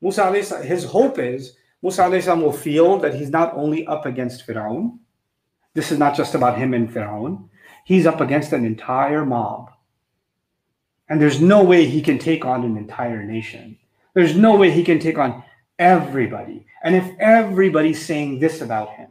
Musa 0.00 0.32
salam, 0.44 0.64
his 0.64 0.84
hope 0.84 1.18
is 1.18 1.56
Musa 1.82 2.22
salam 2.22 2.42
will 2.42 2.52
feel 2.52 2.98
that 2.98 3.14
he's 3.14 3.30
not 3.30 3.52
only 3.54 3.84
up 3.88 4.06
against 4.06 4.46
Firaun. 4.46 4.98
This 5.74 5.90
is 5.90 5.98
not 5.98 6.14
just 6.14 6.36
about 6.36 6.56
him 6.56 6.74
and 6.74 6.88
Firaun. 6.88 7.48
He's 7.84 8.06
up 8.06 8.20
against 8.20 8.52
an 8.52 8.64
entire 8.64 9.24
mob 9.24 9.72
and 11.12 11.20
there's 11.20 11.42
no 11.42 11.62
way 11.62 11.84
he 11.86 12.00
can 12.00 12.18
take 12.18 12.46
on 12.46 12.64
an 12.64 12.76
entire 12.78 13.22
nation. 13.22 13.76
There's 14.14 14.34
no 14.34 14.56
way 14.56 14.70
he 14.70 14.82
can 14.82 14.98
take 14.98 15.18
on 15.18 15.44
everybody. 15.78 16.64
And 16.82 16.94
if 16.94 17.04
everybody's 17.18 18.02
saying 18.02 18.38
this 18.38 18.62
about 18.62 18.94
him, 18.94 19.08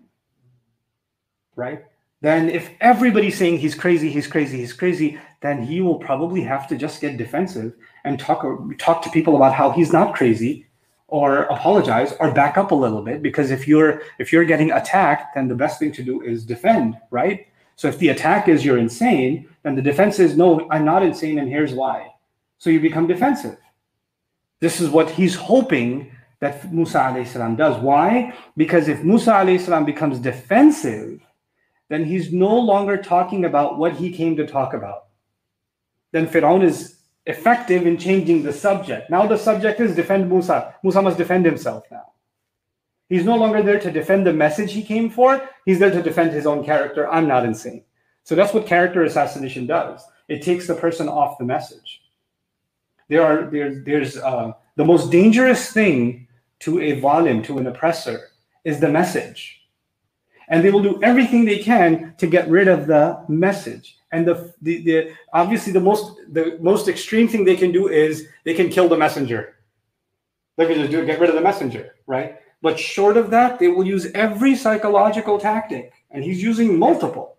right? 1.56 1.86
Then 2.22 2.50
if 2.50 2.72
everybody's 2.82 3.38
saying 3.38 3.60
he's 3.60 3.76
crazy, 3.76 4.10
he's 4.10 4.26
crazy, 4.26 4.58
he's 4.58 4.74
crazy, 4.74 5.20
then 5.42 5.64
he 5.64 5.82
will 5.82 6.00
probably 6.00 6.42
have 6.42 6.68
to 6.70 6.76
just 6.76 7.02
get 7.02 7.18
defensive 7.18 7.74
and 8.04 8.20
talk 8.20 8.44
talk 8.80 9.04
to 9.04 9.10
people 9.10 9.36
about 9.36 9.54
how 9.54 9.70
he's 9.70 9.94
not 9.94 10.16
crazy 10.16 10.66
or 11.08 11.44
apologize 11.44 12.14
or 12.20 12.32
back 12.32 12.58
up 12.58 12.72
a 12.72 12.76
little 12.76 13.04
bit 13.04 13.22
because 13.22 13.52
if 13.52 13.68
you're 13.68 14.02
if 14.18 14.32
you're 14.32 14.46
getting 14.46 14.72
attacked 14.72 15.36
then 15.36 15.48
the 15.48 15.56
best 15.56 15.78
thing 15.78 15.92
to 15.92 16.04
do 16.04 16.22
is 16.22 16.46
defend 16.46 16.98
right 17.10 17.48
so 17.76 17.88
if 17.88 17.98
the 18.00 18.10
attack 18.10 18.48
is 18.48 18.64
you're 18.64 18.78
insane, 18.78 19.48
then 19.64 19.76
the 19.76 19.82
defense 19.82 20.20
is 20.20 20.38
no, 20.38 20.68
I'm 20.70 20.86
not 20.86 21.04
insane, 21.04 21.40
and 21.40 21.50
here's 21.50 21.74
why. 21.74 22.14
So 22.58 22.70
you 22.70 22.80
become 22.80 23.08
defensive. 23.08 23.58
This 24.60 24.80
is 24.80 24.90
what 24.90 25.10
he's 25.10 25.36
hoping 25.36 26.12
that 26.40 26.72
Musa 26.74 27.24
salam 27.26 27.56
does. 27.56 27.78
Why? 27.82 28.34
Because 28.58 28.88
if 28.88 29.04
Musa 29.04 29.46
salam 29.60 29.86
becomes 29.86 30.20
defensive, 30.20 31.22
then 31.90 32.06
he's 32.06 32.32
no 32.32 32.58
longer 32.58 32.98
talking 32.98 33.46
about 33.46 33.78
what 33.78 33.94
he 33.94 34.12
came 34.12 34.36
to 34.38 34.48
talk 34.48 34.74
about. 34.74 35.06
Then 36.12 36.28
Fir'aun 36.28 36.64
is 36.64 36.98
effective 37.26 37.86
in 37.86 37.98
changing 37.98 38.44
the 38.44 38.54
subject. 38.54 39.10
Now 39.10 39.28
the 39.28 39.38
subject 39.38 39.80
is 39.80 39.96
defend 39.96 40.30
Musa. 40.30 40.76
Musa 40.84 41.02
must 41.02 41.18
defend 41.18 41.46
himself 41.46 41.84
now. 41.92 42.14
He's 43.12 43.26
no 43.26 43.36
longer 43.36 43.62
there 43.62 43.78
to 43.78 43.92
defend 43.92 44.26
the 44.26 44.32
message 44.32 44.72
he 44.72 44.82
came 44.82 45.10
for. 45.10 45.50
He's 45.66 45.80
there 45.80 45.92
to 45.92 46.02
defend 46.02 46.32
his 46.32 46.46
own 46.46 46.64
character. 46.64 47.12
I'm 47.12 47.28
not 47.28 47.44
insane. 47.44 47.84
So 48.24 48.36
that's 48.36 48.54
what 48.54 48.66
character 48.66 49.04
assassination 49.04 49.68
does. 49.68 50.02
It 50.30 50.42
takes 50.42 50.66
the 50.66 50.76
person 50.76 51.10
off 51.10 51.38
the 51.38 51.44
message. 51.44 52.04
There 53.10 53.22
are 53.22 53.52
there, 53.52 53.84
there's 53.84 54.16
uh, 54.16 54.54
the 54.78 54.86
most 54.86 55.12
dangerous 55.12 55.74
thing 55.74 56.26
to 56.60 56.80
a 56.80 57.02
zalim, 57.02 57.44
to 57.44 57.58
an 57.58 57.68
oppressor, 57.68 58.30
is 58.64 58.80
the 58.80 58.88
message. 58.88 59.60
And 60.48 60.64
they 60.64 60.72
will 60.72 60.82
do 60.82 61.04
everything 61.04 61.44
they 61.44 61.60
can 61.60 62.16
to 62.18 62.28
get 62.28 62.48
rid 62.48 62.70
of 62.70 62.88
the 62.88 63.26
message. 63.28 63.98
And 64.14 64.26
the, 64.26 64.54
the, 64.62 64.84
the 64.84 65.14
obviously 65.34 65.74
the 65.74 65.82
most 65.82 66.16
the 66.32 66.58
most 66.62 66.88
extreme 66.88 67.28
thing 67.28 67.44
they 67.44 67.58
can 67.58 67.74
do 67.74 67.90
is 67.90 68.30
they 68.46 68.54
can 68.54 68.70
kill 68.70 68.88
the 68.88 68.96
messenger. 68.96 69.58
They 70.56 70.66
can 70.66 70.76
just 70.76 70.92
do 70.92 71.06
get 71.06 71.20
rid 71.20 71.30
of 71.30 71.36
the 71.36 71.42
messenger, 71.42 71.96
right? 72.08 72.38
But 72.62 72.80
short 72.80 73.18
of 73.18 73.32
that, 73.32 73.60
they 73.60 73.68
will 73.68 73.86
use 73.86 74.08
every 74.14 74.56
psychological 74.56 75.40
tactic, 75.40 75.94
and 76.12 76.24
he's 76.24 76.44
using 76.44 76.78
multiple 76.78 77.38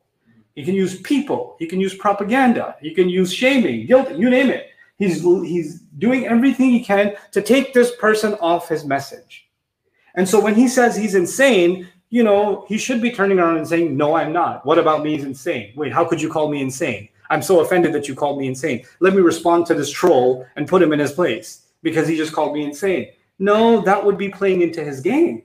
He 0.55 0.65
can 0.65 0.75
use 0.75 1.01
people. 1.01 1.57
He 1.59 1.67
can 1.67 1.81
use 1.81 1.95
propaganda. 1.95 2.77
He 2.81 2.93
can 2.95 3.09
use 3.09 3.33
shaming, 3.33 3.87
guilt, 3.87 4.13
you 4.13 4.29
name 4.29 4.51
it. 4.51 4.69
He's, 4.99 5.23
he's 5.23 5.81
doing 5.99 6.27
everything 6.27 6.71
he 6.71 6.85
can 6.85 7.15
to 7.33 7.41
take 7.41 7.73
this 7.73 7.97
person 7.97 8.35
off 8.35 8.69
his 8.69 8.85
message. 8.85 9.49
And 10.15 10.29
so 10.29 10.41
when 10.41 10.55
he 10.55 10.69
says 10.69 10.95
he's 10.95 11.15
insane, 11.15 11.89
you 12.11 12.23
know, 12.23 12.67
he 12.69 12.77
should 12.77 13.01
be 13.01 13.11
turning 13.11 13.39
around 13.39 13.57
and 13.57 13.67
saying, 13.67 13.97
No, 13.97 14.15
I'm 14.15 14.33
not. 14.33 14.67
What 14.67 14.79
about 14.79 15.03
me 15.03 15.17
is 15.17 15.25
insane? 15.25 15.73
Wait, 15.75 15.93
how 15.93 16.05
could 16.05 16.21
you 16.21 16.29
call 16.29 16.51
me 16.51 16.61
insane? 16.61 17.09
I'm 17.31 17.41
so 17.41 17.61
offended 17.61 17.95
that 17.95 18.07
you 18.09 18.15
called 18.15 18.39
me 18.39 18.47
insane. 18.47 18.85
Let 19.01 19.15
me 19.15 19.23
respond 19.23 19.65
to 19.67 19.75
this 19.75 19.91
troll 19.91 20.47
and 20.57 20.69
put 20.69 20.83
him 20.83 20.93
in 20.93 20.99
his 20.99 21.13
place 21.13 21.63
because 21.83 22.07
he 22.07 22.17
just 22.17 22.35
called 22.35 22.53
me 22.53 22.63
insane. 22.63 23.09
No, 23.43 23.81
that 23.81 24.05
would 24.05 24.17
be 24.17 24.29
playing 24.29 24.63
into 24.63 24.85
his 24.85 25.01
game. 25.01 25.43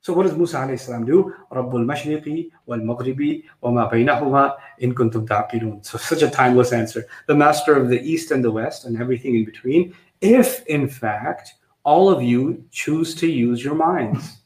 So 0.00 0.12
what 0.12 0.24
does 0.24 0.36
Musa 0.36 0.56
alayhi 0.56 0.80
salam 0.80 1.06
do? 1.06 1.32
Rabbul 1.52 1.84
mashriqi 1.86 2.50
wal 2.66 2.80
maghribi 2.80 3.44
wa 3.60 3.70
ma 3.70 3.88
baynahuma 3.88 4.56
in 4.80 4.92
kuntum 4.92 5.24
ta'qilun. 5.24 5.86
So 5.86 5.96
such 5.96 6.22
a 6.22 6.28
timeless 6.28 6.72
answer. 6.72 7.06
The 7.28 7.36
master 7.36 7.76
of 7.76 7.88
the 7.88 8.02
east 8.02 8.32
and 8.32 8.42
the 8.42 8.50
west 8.50 8.84
and 8.84 9.00
everything 9.00 9.36
in 9.36 9.44
between. 9.44 9.94
If 10.20 10.66
in 10.66 10.88
fact 10.88 11.54
all 11.84 12.10
of 12.10 12.20
you 12.20 12.64
choose 12.72 13.14
to 13.14 13.28
use 13.28 13.62
your 13.62 13.76
minds. 13.76 14.38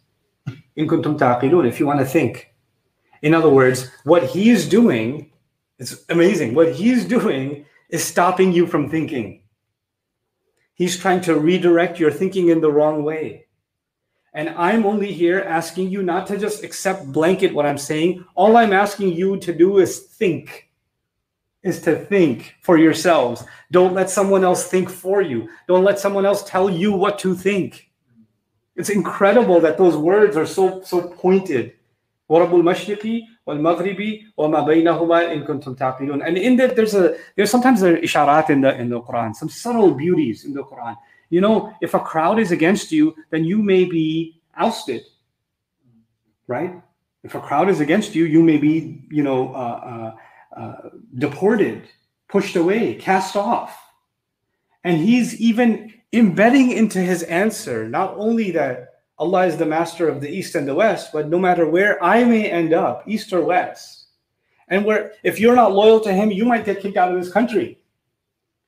In 0.76 0.87
kuntum 0.87 1.18
ta'qilun, 1.18 1.66
if 1.66 1.81
you 1.81 1.87
want 1.87 2.00
to 2.00 2.07
think. 2.07 2.52
In 3.22 3.33
other 3.33 3.48
words, 3.48 3.90
what 4.04 4.24
he's 4.24 4.68
doing 4.68 5.33
is 5.78 6.04
amazing. 6.11 6.54
What 6.54 6.74
he's 6.74 7.07
doing 7.07 7.64
is 7.88 8.04
stopping 8.04 8.52
you 8.52 8.66
from 8.66 8.90
thinking. 8.90 9.40
He's 10.78 10.96
trying 10.96 11.20
to 11.22 11.38
redirect 11.38 11.98
your 11.98 12.12
thinking 12.12 12.48
in 12.48 12.60
the 12.60 12.70
wrong 12.70 13.02
way. 13.02 13.46
And 14.32 14.50
I'm 14.50 14.86
only 14.86 15.12
here 15.12 15.40
asking 15.40 15.90
you 15.90 16.04
not 16.04 16.28
to 16.28 16.38
just 16.38 16.62
accept 16.62 17.10
blanket 17.10 17.52
what 17.52 17.66
I'm 17.66 17.76
saying. 17.76 18.24
All 18.36 18.56
I'm 18.56 18.72
asking 18.72 19.12
you 19.12 19.38
to 19.38 19.52
do 19.52 19.78
is 19.78 19.98
think, 19.98 20.70
is 21.64 21.82
to 21.82 21.96
think 21.96 22.54
for 22.62 22.78
yourselves. 22.78 23.44
Don't 23.72 23.92
let 23.92 24.08
someone 24.08 24.44
else 24.44 24.68
think 24.68 24.88
for 24.88 25.20
you. 25.20 25.48
Don't 25.66 25.82
let 25.82 25.98
someone 25.98 26.24
else 26.24 26.48
tell 26.48 26.70
you 26.70 26.92
what 26.92 27.18
to 27.18 27.34
think. 27.34 27.90
It's 28.76 28.90
incredible 28.90 29.58
that 29.62 29.78
those 29.78 29.96
words 29.96 30.36
are 30.36 30.46
so 30.46 30.80
so 30.82 31.08
pointed. 31.08 31.72
المشرق 32.31 33.21
والمغرب 33.47 34.19
وما 34.38 34.62
بينهما 34.62 35.33
إن 35.33 35.43
كنتم 35.43 35.75
تعقلون. 35.75 36.21
And 36.23 36.38
in 36.38 36.55
that 36.57 36.75
there's 36.75 36.95
a 36.95 37.15
there's 37.36 37.51
sometimes 37.51 37.81
there 37.81 37.95
are 37.95 37.97
isharat 37.97 38.49
in 38.49 38.62
the 38.62 38.75
in 38.79 38.89
the 38.89 39.01
Quran, 39.01 39.36
some 39.36 39.49
subtle 39.49 39.93
beauties 39.93 40.45
in 40.45 40.53
the 40.53 40.63
Quran. 40.63 40.95
You 41.29 41.41
know, 41.41 41.73
if 41.81 41.93
a 41.93 41.99
crowd 41.99 42.39
is 42.39 42.51
against 42.51 42.91
you, 42.91 43.15
then 43.31 43.43
you 43.43 43.62
may 43.62 43.86
be 43.86 44.41
ousted, 44.55 45.01
right? 46.47 46.81
If 47.23 47.36
a 47.36 47.39
crowd 47.39 47.69
is 47.69 47.79
against 47.79 48.15
you, 48.15 48.25
you 48.25 48.43
may 48.43 48.57
be, 48.57 49.05
you 49.09 49.23
know, 49.23 49.53
uh, 49.53 50.13
uh, 50.55 50.59
uh, 50.59 50.89
deported, 51.17 51.88
pushed 52.27 52.55
away, 52.55 52.95
cast 52.95 53.36
off. 53.36 53.79
And 54.83 54.97
he's 54.97 55.39
even 55.39 55.93
embedding 56.12 56.71
into 56.71 56.99
his 56.99 57.23
answer 57.23 57.88
not 57.88 58.13
only 58.17 58.51
that 58.51 58.87
Allah 59.18 59.46
is 59.46 59.57
the 59.57 59.66
master 59.66 60.09
of 60.09 60.20
the 60.20 60.31
east 60.31 60.54
and 60.54 60.66
the 60.66 60.74
west, 60.74 61.12
but 61.12 61.28
no 61.28 61.38
matter 61.38 61.68
where 61.68 62.02
I 62.02 62.24
may 62.24 62.50
end 62.50 62.72
up, 62.72 63.02
east 63.07 63.33
or 63.33 63.42
west, 63.42 64.07
and 64.68 64.85
where 64.85 65.12
if 65.24 65.40
you're 65.40 65.57
not 65.57 65.72
loyal 65.72 66.00
to 66.00 66.12
him, 66.12 66.31
you 66.31 66.44
might 66.44 66.64
get 66.64 66.81
kicked 66.81 66.96
out 66.96 67.12
of 67.12 67.20
this 67.20 67.33
country. 67.33 67.78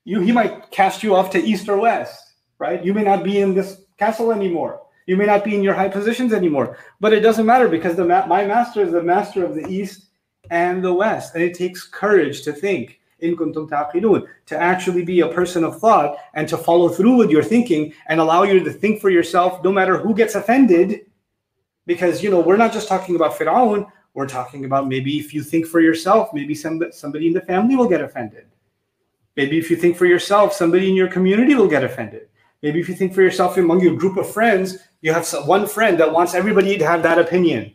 You 0.05 0.21
he 0.21 0.33
might 0.33 0.71
cast 0.71 1.03
you 1.03 1.15
off 1.15 1.31
to 1.31 1.39
east 1.39 1.69
or 1.69 1.79
west 1.79 2.31
right? 2.61 2.85
You 2.85 2.95
may 2.95 3.03
not 3.03 3.25
be 3.25 3.41
in 3.41 3.55
this 3.55 3.83
castle 3.99 4.31
anymore. 4.31 4.83
You 5.07 5.17
may 5.17 5.27
not 5.27 5.43
be 5.43 5.57
in 5.57 5.63
your 5.65 5.75
high 5.75 5.89
positions 5.89 6.33
anymore, 6.33 6.79
but 7.01 7.13
it 7.13 7.21
doesn't 7.21 7.47
matter 7.47 7.69
because 7.69 7.97
the 7.97 8.05
my 8.05 8.47
master 8.47 8.83
is 8.83 8.93
the 8.93 9.03
master 9.03 9.45
of 9.45 9.57
the 9.57 9.67
east 9.67 10.11
and 10.51 10.85
the 10.85 10.95
west, 10.95 11.35
and 11.35 11.43
it 11.43 11.55
takes 11.55 11.85
courage 11.85 12.43
to 12.43 12.53
think 12.53 13.00
in 13.23 13.37
kuntum 13.37 13.69
taqilun 13.69 14.27
to 14.47 14.57
actually 14.57 15.05
be 15.05 15.21
a 15.21 15.29
person 15.29 15.65
of 15.65 15.79
thought 15.79 16.17
and 16.35 16.49
to 16.49 16.57
follow 16.57 16.89
through 16.89 17.17
with 17.17 17.31
your 17.31 17.43
thinking 17.43 17.93
and 18.09 18.21
allow 18.21 18.43
you 18.43 18.63
to 18.63 18.73
think 18.73 19.01
for 19.01 19.11
yourself, 19.11 19.63
no 19.65 19.73
matter 19.73 19.97
who 19.97 20.15
gets 20.15 20.35
offended. 20.35 21.07
Because 21.87 22.23
you 22.23 22.31
know 22.31 22.41
we're 22.41 22.57
not 22.57 22.73
just 22.73 22.89
talking 22.89 23.17
about 23.17 23.33
Firaun, 23.33 23.91
we're 24.15 24.29
talking 24.29 24.65
about 24.65 24.89
maybe 24.89 25.19
if 25.19 25.33
you 25.33 25.43
think 25.43 25.67
for 25.67 25.81
yourself, 25.81 26.33
maybe 26.35 26.55
some, 26.55 26.83
somebody 26.93 27.27
in 27.29 27.33
the 27.33 27.41
family 27.41 27.77
will 27.77 27.89
get 27.89 28.01
offended. 28.01 28.47
Maybe 29.37 29.59
if 29.59 29.71
you 29.71 29.77
think 29.77 29.97
for 29.97 30.07
yourself, 30.07 30.53
somebody 30.53 30.89
in 30.89 30.95
your 30.95 31.09
community 31.09 31.55
will 31.55 31.69
get 31.69 31.85
offended. 31.85 32.29
Maybe 32.63 32.81
if 32.81 32.89
you 32.89 32.95
think 32.95 33.15
for 33.15 33.23
yourself 33.23 33.57
among 33.57 33.81
your 33.81 33.97
group 33.97 34.17
of 34.17 34.31
friends, 34.31 34.79
you 35.01 35.13
have 35.13 35.27
one 35.47 35.67
friend 35.67 35.99
that 35.99 36.13
wants 36.13 36.35
everybody 36.35 36.77
to 36.77 36.87
have 36.87 37.03
that 37.03 37.19
opinion, 37.19 37.75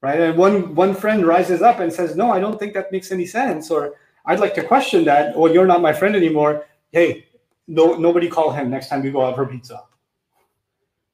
right? 0.00 0.18
And 0.18 0.38
one 0.38 0.74
one 0.74 0.94
friend 0.94 1.26
rises 1.26 1.60
up 1.60 1.80
and 1.80 1.92
says, 1.92 2.16
"No, 2.16 2.30
I 2.32 2.40
don't 2.40 2.58
think 2.58 2.72
that 2.72 2.90
makes 2.90 3.12
any 3.12 3.26
sense," 3.26 3.70
or 3.70 3.94
"I'd 4.24 4.40
like 4.40 4.54
to 4.54 4.64
question 4.64 5.04
that," 5.04 5.36
Well, 5.36 5.52
"You're 5.52 5.66
not 5.66 5.82
my 5.82 5.92
friend 5.92 6.14
anymore." 6.16 6.66
Hey, 6.90 7.26
no, 7.66 7.94
nobody 7.94 8.28
call 8.28 8.50
him 8.50 8.70
next 8.70 8.88
time 8.88 9.02
we 9.02 9.10
go 9.10 9.24
out 9.24 9.36
for 9.36 9.46
pizza, 9.46 9.84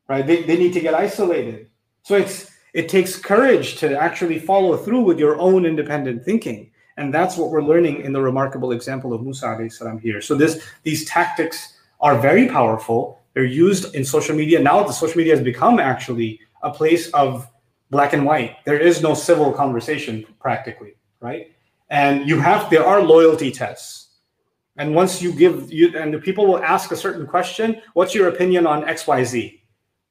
right? 0.08 0.26
They, 0.26 0.42
they 0.42 0.56
need 0.56 0.72
to 0.72 0.80
get 0.80 0.94
isolated. 0.94 1.68
So 2.02 2.16
it's 2.16 2.50
it 2.74 2.88
takes 2.88 3.16
courage 3.16 3.76
to 3.78 3.98
actually 3.98 4.38
follow 4.38 4.76
through 4.76 5.02
with 5.02 5.18
your 5.18 5.38
own 5.38 5.64
independent 5.66 6.24
thinking. 6.24 6.70
And 6.96 7.14
that's 7.14 7.36
what 7.36 7.50
we're 7.50 7.62
learning 7.62 8.02
in 8.02 8.12
the 8.12 8.20
remarkable 8.20 8.72
example 8.72 9.12
of 9.12 9.22
Musa 9.22 9.68
salam 9.70 9.98
here. 9.98 10.20
So 10.20 10.34
this 10.34 10.64
these 10.82 11.04
tactics 11.04 11.74
are 12.00 12.18
very 12.18 12.48
powerful. 12.48 13.20
They're 13.34 13.44
used 13.44 13.94
in 13.94 14.04
social 14.04 14.34
media. 14.34 14.60
Now 14.60 14.82
the 14.82 14.92
social 14.92 15.16
media 15.16 15.34
has 15.36 15.44
become 15.44 15.78
actually 15.78 16.40
a 16.62 16.70
place 16.70 17.08
of 17.10 17.48
black 17.90 18.12
and 18.12 18.24
white. 18.24 18.56
There 18.64 18.78
is 18.78 19.00
no 19.00 19.14
civil 19.14 19.52
conversation 19.52 20.26
practically, 20.40 20.94
right? 21.20 21.52
And 21.90 22.28
you 22.28 22.40
have 22.40 22.70
there 22.70 22.84
are 22.84 23.02
loyalty 23.02 23.50
tests. 23.50 24.08
And 24.76 24.94
once 24.94 25.20
you 25.20 25.32
give 25.32 25.72
you 25.72 25.96
and 25.98 26.14
the 26.14 26.18
people 26.18 26.46
will 26.46 26.62
ask 26.62 26.92
a 26.92 26.96
certain 26.96 27.26
question, 27.26 27.82
what's 27.94 28.14
your 28.14 28.28
opinion 28.28 28.66
on 28.66 28.84
XYZ? 28.84 29.60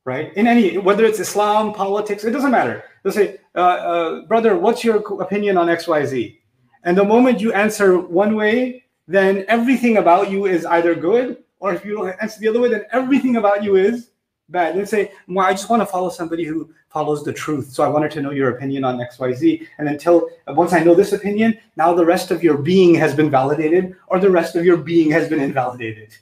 Right? 0.03 0.33
In 0.35 0.47
any 0.47 0.77
whether 0.77 1.05
it's 1.05 1.19
Islam, 1.19 1.73
politics, 1.73 2.23
it 2.23 2.31
doesn't 2.31 2.51
matter. 2.51 2.83
They'll 3.03 3.13
say, 3.13 3.37
uh, 3.55 3.59
uh, 3.59 4.25
brother, 4.25 4.57
what's 4.57 4.83
your 4.83 4.97
opinion 5.21 5.57
on 5.57 5.67
XYZ? 5.67 6.37
And 6.83 6.97
the 6.97 7.03
moment 7.03 7.41
you 7.41 7.53
answer 7.53 7.99
one 7.99 8.35
way, 8.35 8.83
then 9.07 9.45
everything 9.47 9.97
about 9.97 10.29
you 10.29 10.45
is 10.45 10.65
either 10.65 10.95
good 10.95 11.43
or 11.59 11.73
if 11.73 11.85
you 11.85 12.07
answer 12.07 12.39
the 12.39 12.47
other 12.47 12.59
way, 12.59 12.69
then 12.69 12.85
everything 12.91 13.37
about 13.37 13.63
you 13.63 13.75
is 13.75 14.09
bad. 14.49 14.75
Let's 14.75 14.91
say, 14.91 15.11
well, 15.27 15.45
I 15.45 15.51
just 15.51 15.69
want 15.69 15.81
to 15.81 15.85
follow 15.85 16.09
somebody 16.09 16.43
who 16.43 16.73
follows 16.89 17.23
the 17.23 17.33
truth. 17.33 17.71
So 17.71 17.83
I 17.83 17.87
wanted 17.87 18.11
to 18.11 18.21
know 18.21 18.31
your 18.31 18.49
opinion 18.55 18.83
on 18.83 18.97
XYZ. 18.97 19.67
And 19.77 19.89
until 19.89 20.29
once 20.47 20.73
I 20.73 20.83
know 20.83 20.95
this 20.95 21.13
opinion, 21.13 21.57
now 21.75 21.93
the 21.93 22.05
rest 22.05 22.31
of 22.31 22.43
your 22.43 22.57
being 22.57 22.95
has 22.95 23.13
been 23.15 23.29
validated, 23.29 23.95
or 24.07 24.19
the 24.19 24.31
rest 24.31 24.55
of 24.55 24.65
your 24.65 24.77
being 24.77 25.11
has 25.11 25.27
been 25.29 25.39
invalidated. 25.39 26.15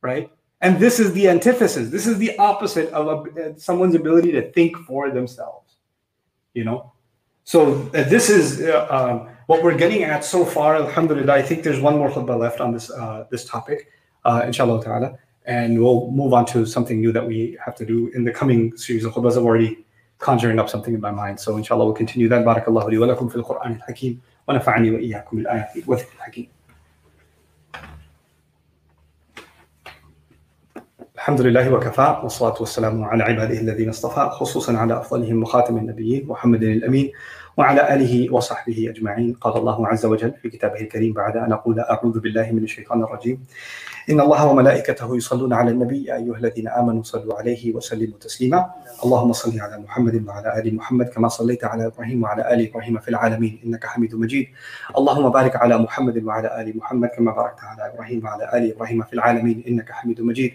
right? 0.00 0.30
And 0.62 0.78
this 0.78 1.00
is 1.00 1.12
the 1.12 1.28
antithesis. 1.28 1.90
This 1.90 2.06
is 2.06 2.18
the 2.18 2.36
opposite 2.38 2.90
of 2.90 3.26
a, 3.36 3.58
someone's 3.58 3.94
ability 3.94 4.32
to 4.32 4.50
think 4.52 4.76
for 4.78 5.10
themselves. 5.10 5.76
You 6.54 6.64
know? 6.64 6.92
So 7.44 7.88
uh, 7.94 8.04
this 8.04 8.30
is 8.30 8.62
uh, 8.62 8.86
um, 8.90 9.28
what 9.46 9.62
we're 9.62 9.76
getting 9.76 10.04
at 10.04 10.24
so 10.24 10.44
far, 10.44 10.76
alhamdulillah, 10.76 11.32
I 11.32 11.42
think 11.42 11.62
there's 11.62 11.80
one 11.80 11.96
more 11.96 12.10
khutbah 12.10 12.38
left 12.38 12.60
on 12.60 12.72
this 12.72 12.90
uh, 12.90 13.26
this 13.30 13.44
topic, 13.44 13.88
uh, 14.24 14.42
inshallah 14.44 14.84
ta'ala 14.84 15.18
And 15.45 15.79
we'll 15.79 16.09
move 16.09 16.33
on 16.33 16.45
to 16.47 16.65
something 16.65 16.99
new 16.99 17.11
that 17.11 17.25
we 17.25 17.57
have 17.63 17.75
to 17.75 17.85
do 17.85 18.09
in 18.15 18.23
the 18.23 18.31
coming 18.31 18.75
series 18.77 19.05
of 19.05 19.13
khutbahs. 19.13 19.37
I'm 19.37 19.45
already 19.45 19.85
conjuring 20.17 20.59
up 20.59 20.69
something 20.69 20.93
in 20.93 21.01
my 21.01 21.11
mind. 21.11 21.39
So 21.39 21.57
inshallah 21.57 21.85
we'll 21.85 21.93
continue 21.93 22.27
that. 22.29 22.43
Barakallahu 22.43 22.89
li 22.89 22.97
wa 22.97 23.07
lakum 23.07 23.31
fil 23.31 23.43
Qur'an 23.43 23.73
al-Hakim 23.73 24.21
wa 24.47 24.55
nafa'ani 24.55 24.93
wa 24.93 24.99
iyyakum 24.99 25.37
bil 25.37 25.45
ayati 25.45 25.85
wa 25.85 25.95
dhikr 25.95 26.13
al-Hakim. 26.19 26.47
الحمد 31.15 31.41
لله 31.41 31.73
وكفى 31.73 32.19
والصلاة 32.23 32.55
والسلام 32.59 33.03
على 33.03 33.23
عباده 33.23 33.59
الذين 33.59 33.89
اصطفى 33.89 34.29
خصوصا 34.29 34.77
على 34.77 34.99
أفضلهم 34.99 35.43
وخاتم 35.43 35.77
النبيين 35.77 36.27
محمد 36.27 36.63
الأمين 36.63 37.11
وعلى 37.60 37.94
آله 37.94 38.32
وصحبه 38.34 38.78
أجمعين. 38.92 39.36
قال 39.40 39.54
الله 39.56 39.88
عز 39.88 40.04
وجل 40.06 40.32
في 40.42 40.48
كتابه 40.48 40.80
الكريم 40.80 41.12
بعد 41.12 41.36
أن 41.36 41.52
أقول 41.52 41.80
أعوذ 41.80 42.20
بالله 42.20 42.52
من 42.52 42.64
الشيطان 42.64 43.02
الرجيم. 43.02 43.36
إن 44.10 44.20
الله 44.20 44.46
وملائكته 44.46 45.16
يصلون 45.16 45.52
على 45.52 45.70
النبي 45.70 46.04
يا 46.04 46.16
أيها 46.16 46.36
الذين 46.36 46.68
آمنوا 46.68 47.02
صلوا 47.02 47.34
عليه 47.38 47.74
وسلموا 47.76 48.18
تسليما. 48.20 48.60
اللهم 49.04 49.32
صل 49.32 49.60
على 49.60 49.76
محمد 49.78 50.24
وعلى 50.26 50.48
آل 50.58 50.66
محمد 50.74 51.06
كما 51.08 51.28
صليت 51.28 51.64
على 51.64 51.86
إبراهيم 51.86 52.22
وعلى 52.22 52.42
آل 52.54 52.60
إبراهيم 52.68 52.98
في 52.98 53.08
العالمين 53.08 53.60
إنك 53.66 53.84
حميد 53.86 54.14
مجيد. 54.14 54.46
اللهم 54.98 55.28
بارك 55.28 55.56
على 55.56 55.78
محمد 55.78 56.24
وعلى 56.24 56.48
آل 56.60 56.78
محمد 56.78 57.08
كما 57.08 57.32
باركت 57.32 57.60
على 57.60 57.92
إبراهيم 57.92 58.24
وعلى 58.24 58.44
آل 58.56 58.72
إبراهيم 58.72 59.02
في 59.02 59.12
العالمين 59.12 59.64
إنك 59.68 59.90
حميد 59.90 60.20
مجيد. 60.20 60.52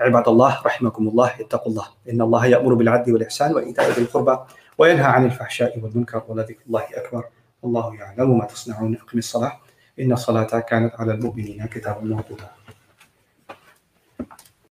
عباد 0.00 0.28
الله 0.28 0.52
رحمكم 0.66 1.08
الله 1.08 1.30
اتقوا 1.40 1.70
الله. 1.72 1.86
إن 2.10 2.20
الله 2.20 2.46
يأمر 2.46 2.74
بالعدل 2.74 3.12
والإحسان 3.12 3.54
وإيتاء 3.54 3.90
ذي 3.90 4.02
القربى. 4.02 4.36
وينهى 4.80 5.04
عن 5.04 5.24
الفحشاء 5.24 5.78
والمنكر 5.78 6.22
ولذكر 6.28 6.62
الله 6.66 6.86
أكبر. 6.94 7.24
والله 7.62 7.94
يعلم 7.94 8.38
ما 8.38 8.44
تصنعون. 8.44 8.96
أقم 8.96 9.18
الصلاة. 9.18 9.60
إن 10.00 10.12
الصلاة 10.12 10.60
كانت 10.60 10.94
على 10.94 11.12
المؤمنين 11.12 11.66
كتابا 11.66 12.00
موقوتا. 12.00 12.50